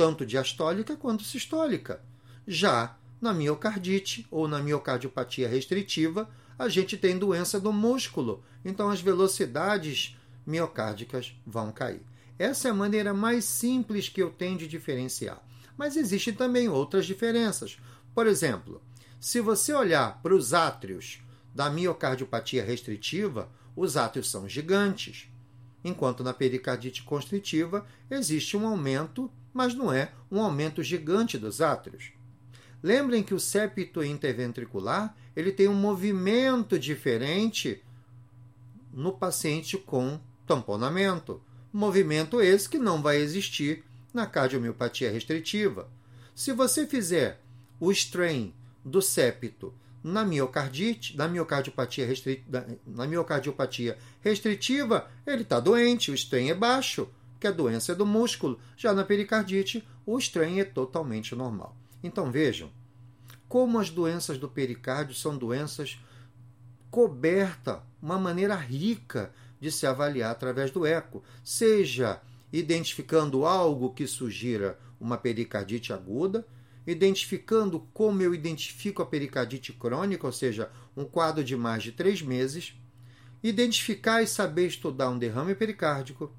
tanto 0.00 0.24
diastólica 0.24 0.96
quanto 0.96 1.24
sistólica. 1.24 2.00
Já 2.48 2.96
na 3.20 3.34
miocardite 3.34 4.26
ou 4.30 4.48
na 4.48 4.58
miocardiopatia 4.58 5.46
restritiva, 5.46 6.26
a 6.58 6.70
gente 6.70 6.96
tem 6.96 7.18
doença 7.18 7.60
do 7.60 7.70
músculo, 7.70 8.42
então 8.64 8.88
as 8.88 9.02
velocidades 9.02 10.16
miocárdicas 10.46 11.34
vão 11.46 11.70
cair. 11.70 12.00
Essa 12.38 12.68
é 12.68 12.70
a 12.70 12.74
maneira 12.74 13.12
mais 13.12 13.44
simples 13.44 14.08
que 14.08 14.22
eu 14.22 14.30
tenho 14.30 14.56
de 14.56 14.66
diferenciar. 14.66 15.46
Mas 15.76 15.98
existem 15.98 16.32
também 16.32 16.66
outras 16.66 17.04
diferenças. 17.04 17.78
Por 18.14 18.26
exemplo, 18.26 18.80
se 19.20 19.38
você 19.38 19.74
olhar 19.74 20.22
para 20.22 20.34
os 20.34 20.54
átrios 20.54 21.20
da 21.54 21.68
miocardiopatia 21.68 22.64
restritiva, 22.64 23.52
os 23.76 23.98
átrios 23.98 24.30
são 24.30 24.48
gigantes, 24.48 25.28
enquanto 25.84 26.22
na 26.22 26.32
pericardite 26.32 27.02
constritiva 27.02 27.86
existe 28.10 28.56
um 28.56 28.66
aumento, 28.66 29.30
mas 29.52 29.74
não 29.74 29.92
é 29.92 30.12
um 30.30 30.40
aumento 30.40 30.82
gigante 30.82 31.38
dos 31.38 31.60
átrios. 31.60 32.12
Lembrem 32.82 33.22
que 33.22 33.34
o 33.34 33.40
septo 33.40 34.02
interventricular 34.02 35.14
ele 35.36 35.52
tem 35.52 35.68
um 35.68 35.74
movimento 35.74 36.78
diferente 36.78 37.82
no 38.92 39.12
paciente 39.12 39.76
com 39.76 40.20
tamponamento. 40.46 41.42
Movimento 41.72 42.40
esse 42.40 42.68
que 42.68 42.78
não 42.78 43.00
vai 43.00 43.18
existir 43.18 43.84
na 44.12 44.26
cardiomiopatia 44.26 45.10
restritiva. 45.10 45.88
Se 46.34 46.52
você 46.52 46.86
fizer 46.86 47.40
o 47.78 47.92
strain 47.92 48.52
do 48.84 49.00
septo 49.00 49.72
na 50.02 50.24
miocardite, 50.24 51.16
na 51.16 51.28
miocardiopatia, 51.28 52.06
restri... 52.06 52.44
na 52.86 53.06
miocardiopatia 53.06 53.98
restritiva, 54.20 55.08
ele 55.26 55.42
está 55.42 55.60
doente, 55.60 56.10
o 56.10 56.14
strain 56.14 56.48
é 56.50 56.54
baixo, 56.54 57.08
que 57.38 57.46
a 57.46 57.50
doença 57.50 57.92
é 57.92 57.94
do 57.94 58.06
músculo. 58.06 58.58
Já 58.76 58.92
na 58.92 59.04
pericardite, 59.04 59.86
o 60.04 60.18
strain 60.18 60.58
é 60.60 60.64
totalmente 60.64 61.34
normal. 61.34 61.76
Então 62.02 62.30
vejam 62.30 62.70
como 63.50 63.80
as 63.80 63.90
doenças 63.90 64.38
do 64.38 64.48
pericárdio 64.48 65.12
são 65.12 65.36
doenças 65.36 65.98
coberta, 66.88 67.82
uma 68.00 68.16
maneira 68.16 68.54
rica 68.54 69.32
de 69.60 69.72
se 69.72 69.86
avaliar 69.86 70.30
através 70.30 70.70
do 70.70 70.86
eco, 70.86 71.22
seja 71.42 72.20
identificando 72.52 73.44
algo 73.44 73.92
que 73.92 74.06
sugira 74.06 74.78
uma 75.00 75.18
pericardite 75.18 75.92
aguda, 75.92 76.46
identificando 76.86 77.80
como 77.92 78.22
eu 78.22 78.34
identifico 78.34 79.02
a 79.02 79.06
pericardite 79.06 79.72
crônica, 79.72 80.26
ou 80.26 80.32
seja, 80.32 80.70
um 80.96 81.04
quadro 81.04 81.44
de 81.44 81.56
mais 81.56 81.82
de 81.82 81.92
três 81.92 82.22
meses, 82.22 82.74
identificar 83.42 84.22
e 84.22 84.26
saber 84.26 84.66
estudar 84.66 85.10
um 85.10 85.18
derrame 85.18 85.54
pericárdico, 85.54 86.32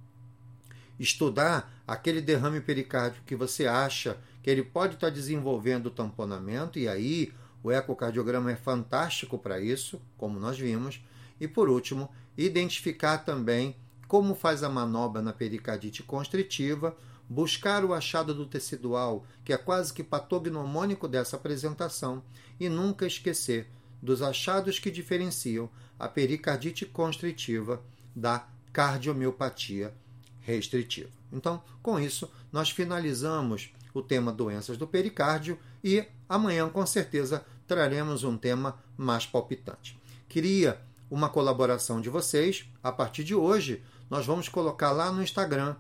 estudar 1.00 1.82
aquele 1.88 2.22
derrame 2.22 2.62
pericárdico 2.62 3.26
que 3.26 3.36
você 3.36 3.66
acha 3.66 4.18
que 4.44 4.50
ele 4.50 4.64
pode 4.64 4.96
estar 4.96 5.10
desenvolvendo 5.10 5.90
tamponamento, 5.90 6.78
e 6.80 6.88
aí 6.88 7.34
o 7.64 7.72
ecocardiograma 7.72 8.52
é 8.52 8.56
fantástico 8.56 9.38
para 9.38 9.60
isso, 9.60 10.02
como 10.18 10.40
nós 10.40 10.58
vimos, 10.58 11.04
e 11.40 11.48
por 11.48 11.70
último, 11.70 12.10
identificar 12.38 13.20
também 13.20 13.76
como 14.08 14.36
faz 14.36 14.64
a 14.64 14.70
manobra 14.70 15.22
na 15.22 15.32
pericardite 15.32 16.04
constritiva, 16.04 16.96
buscar 17.32 17.86
o 17.86 17.94
achado 17.94 18.34
do 18.34 18.46
tecidual, 18.46 19.26
que 19.46 19.54
é 19.54 19.58
quase 19.58 19.94
que 19.94 20.04
patognomônico 20.04 21.08
dessa 21.08 21.38
apresentação, 21.38 22.22
e 22.60 22.68
nunca 22.68 23.08
esquecer 23.08 23.70
dos 24.02 24.22
achados 24.22 24.80
que 24.80 24.92
diferenciam 24.92 25.70
a 25.98 26.10
pericardite 26.10 26.86
constritiva 26.86 27.82
da 28.14 28.46
cardiomiopatia 28.74 29.94
restritiva. 30.42 31.10
Então, 31.32 31.64
com 31.82 31.98
isso, 31.98 32.30
nós 32.52 32.70
finalizamos 32.70 33.74
o 33.94 34.02
tema 34.02 34.34
doenças 34.34 34.76
do 34.76 34.86
pericárdio 34.86 35.58
e 35.82 36.06
amanhã, 36.28 36.68
com 36.68 36.86
certeza, 36.86 37.46
traremos 37.66 38.26
um 38.26 38.38
tema 38.38 38.78
mais 38.98 39.26
palpitante. 39.26 39.98
Queria 40.28 40.82
uma 41.10 41.30
colaboração 41.30 42.02
de 42.02 42.10
vocês. 42.10 42.66
A 42.84 42.92
partir 42.92 43.24
de 43.24 43.34
hoje, 43.34 43.82
nós 44.10 44.26
vamos 44.26 44.50
colocar 44.50 44.92
lá 44.92 45.14
no 45.14 45.24
Instagram 45.24 45.78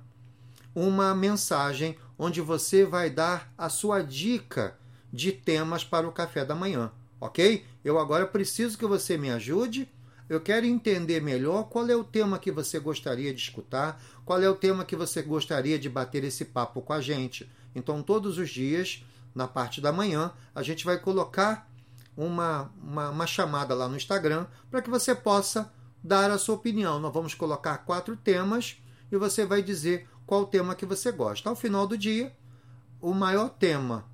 uma 0.73 1.13
mensagem 1.13 1.97
onde 2.17 2.39
você 2.41 2.85
vai 2.85 3.09
dar 3.09 3.51
a 3.57 3.69
sua 3.69 4.01
dica 4.01 4.77
de 5.11 5.31
temas 5.31 5.83
para 5.83 6.07
o 6.07 6.11
café 6.11 6.45
da 6.45 6.55
manhã, 6.55 6.91
ok? 7.19 7.65
Eu 7.83 7.99
agora 7.99 8.25
preciso 8.25 8.77
que 8.77 8.85
você 8.85 9.17
me 9.17 9.29
ajude. 9.29 9.89
Eu 10.29 10.39
quero 10.39 10.65
entender 10.65 11.21
melhor 11.21 11.63
qual 11.63 11.89
é 11.89 11.95
o 11.95 12.03
tema 12.03 12.39
que 12.39 12.51
você 12.51 12.79
gostaria 12.79 13.33
de 13.33 13.41
escutar, 13.41 14.01
qual 14.23 14.41
é 14.41 14.49
o 14.49 14.55
tema 14.55 14.85
que 14.85 14.95
você 14.95 15.21
gostaria 15.21 15.77
de 15.77 15.89
bater 15.89 16.23
esse 16.23 16.45
papo 16.45 16.81
com 16.81 16.93
a 16.93 17.01
gente. 17.01 17.51
Então, 17.75 18.01
todos 18.01 18.37
os 18.37 18.49
dias, 18.49 19.03
na 19.35 19.47
parte 19.47 19.81
da 19.81 19.91
manhã, 19.91 20.31
a 20.55 20.63
gente 20.63 20.85
vai 20.85 20.97
colocar 20.97 21.69
uma, 22.15 22.71
uma, 22.81 23.09
uma 23.09 23.27
chamada 23.27 23.73
lá 23.73 23.89
no 23.89 23.97
Instagram 23.97 24.45
para 24.69 24.81
que 24.81 24.89
você 24.89 25.13
possa 25.13 25.71
dar 26.03 26.31
a 26.31 26.37
sua 26.37 26.55
opinião. 26.55 26.99
Nós 26.99 27.13
vamos 27.13 27.33
colocar 27.33 27.79
quatro 27.79 28.15
temas 28.15 28.77
e 29.11 29.17
você 29.17 29.45
vai 29.45 29.61
dizer 29.61 30.07
qual 30.31 30.45
tema 30.45 30.75
que 30.75 30.85
você 30.85 31.11
gosta. 31.11 31.49
Ao 31.49 31.57
final 31.57 31.85
do 31.85 31.97
dia, 31.97 32.31
o 33.01 33.13
maior 33.13 33.49
tema 33.49 34.05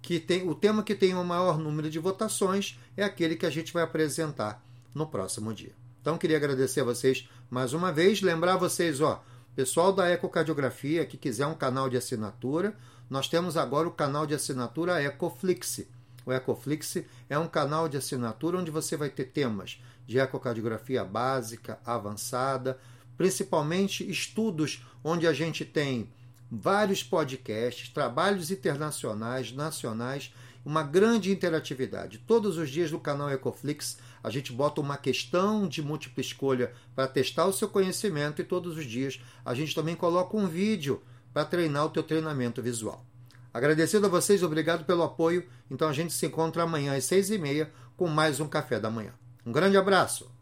que 0.00 0.18
tem 0.18 0.48
o 0.48 0.54
tema 0.54 0.82
que 0.82 0.94
tem 0.94 1.12
o 1.12 1.22
maior 1.22 1.58
número 1.58 1.90
de 1.90 1.98
votações 1.98 2.80
é 2.96 3.04
aquele 3.04 3.36
que 3.36 3.44
a 3.44 3.50
gente 3.50 3.70
vai 3.70 3.82
apresentar 3.82 4.64
no 4.94 5.06
próximo 5.06 5.52
dia. 5.52 5.74
Então 6.00 6.16
queria 6.16 6.38
agradecer 6.38 6.80
a 6.80 6.84
vocês 6.84 7.28
mais 7.50 7.74
uma 7.74 7.92
vez, 7.92 8.22
lembrar 8.22 8.56
vocês, 8.56 9.02
ó, 9.02 9.22
pessoal 9.54 9.92
da 9.92 10.08
Ecocardiografia 10.08 11.04
que 11.04 11.18
quiser 11.18 11.46
um 11.46 11.54
canal 11.54 11.90
de 11.90 11.98
assinatura, 11.98 12.74
nós 13.10 13.28
temos 13.28 13.58
agora 13.58 13.86
o 13.86 13.92
canal 13.92 14.26
de 14.26 14.32
assinatura 14.32 15.02
Ecoflix. 15.02 15.82
O 16.24 16.32
Ecoflix 16.32 16.96
é 17.28 17.38
um 17.38 17.46
canal 17.46 17.86
de 17.86 17.98
assinatura 17.98 18.56
onde 18.56 18.70
você 18.70 18.96
vai 18.96 19.10
ter 19.10 19.26
temas 19.26 19.78
de 20.06 20.18
ecocardiografia 20.18 21.04
básica, 21.04 21.78
avançada, 21.84 22.78
principalmente 23.20 24.10
estudos 24.10 24.82
onde 25.04 25.26
a 25.26 25.32
gente 25.34 25.62
tem 25.62 26.08
vários 26.50 27.02
podcasts, 27.02 27.90
trabalhos 27.90 28.50
internacionais, 28.50 29.52
nacionais, 29.52 30.32
uma 30.64 30.82
grande 30.82 31.30
interatividade. 31.30 32.16
Todos 32.16 32.56
os 32.56 32.70
dias 32.70 32.90
no 32.90 32.98
canal 32.98 33.30
Ecoflix 33.30 33.98
a 34.24 34.30
gente 34.30 34.54
bota 34.54 34.80
uma 34.80 34.96
questão 34.96 35.68
de 35.68 35.82
múltipla 35.82 36.22
escolha 36.22 36.72
para 36.96 37.06
testar 37.06 37.44
o 37.44 37.52
seu 37.52 37.68
conhecimento 37.68 38.40
e 38.40 38.44
todos 38.44 38.78
os 38.78 38.86
dias 38.86 39.20
a 39.44 39.52
gente 39.52 39.74
também 39.74 39.94
coloca 39.94 40.34
um 40.34 40.46
vídeo 40.46 41.02
para 41.30 41.44
treinar 41.44 41.84
o 41.84 41.90
teu 41.90 42.02
treinamento 42.02 42.62
visual. 42.62 43.04
Agradecido 43.52 44.06
a 44.06 44.08
vocês, 44.08 44.42
obrigado 44.42 44.86
pelo 44.86 45.02
apoio. 45.02 45.46
Então 45.70 45.90
a 45.90 45.92
gente 45.92 46.14
se 46.14 46.24
encontra 46.24 46.62
amanhã 46.62 46.96
às 46.96 47.04
seis 47.04 47.28
e 47.28 47.36
meia 47.36 47.70
com 47.98 48.08
mais 48.08 48.40
um 48.40 48.48
Café 48.48 48.80
da 48.80 48.88
Manhã. 48.88 49.12
Um 49.44 49.52
grande 49.52 49.76
abraço! 49.76 50.39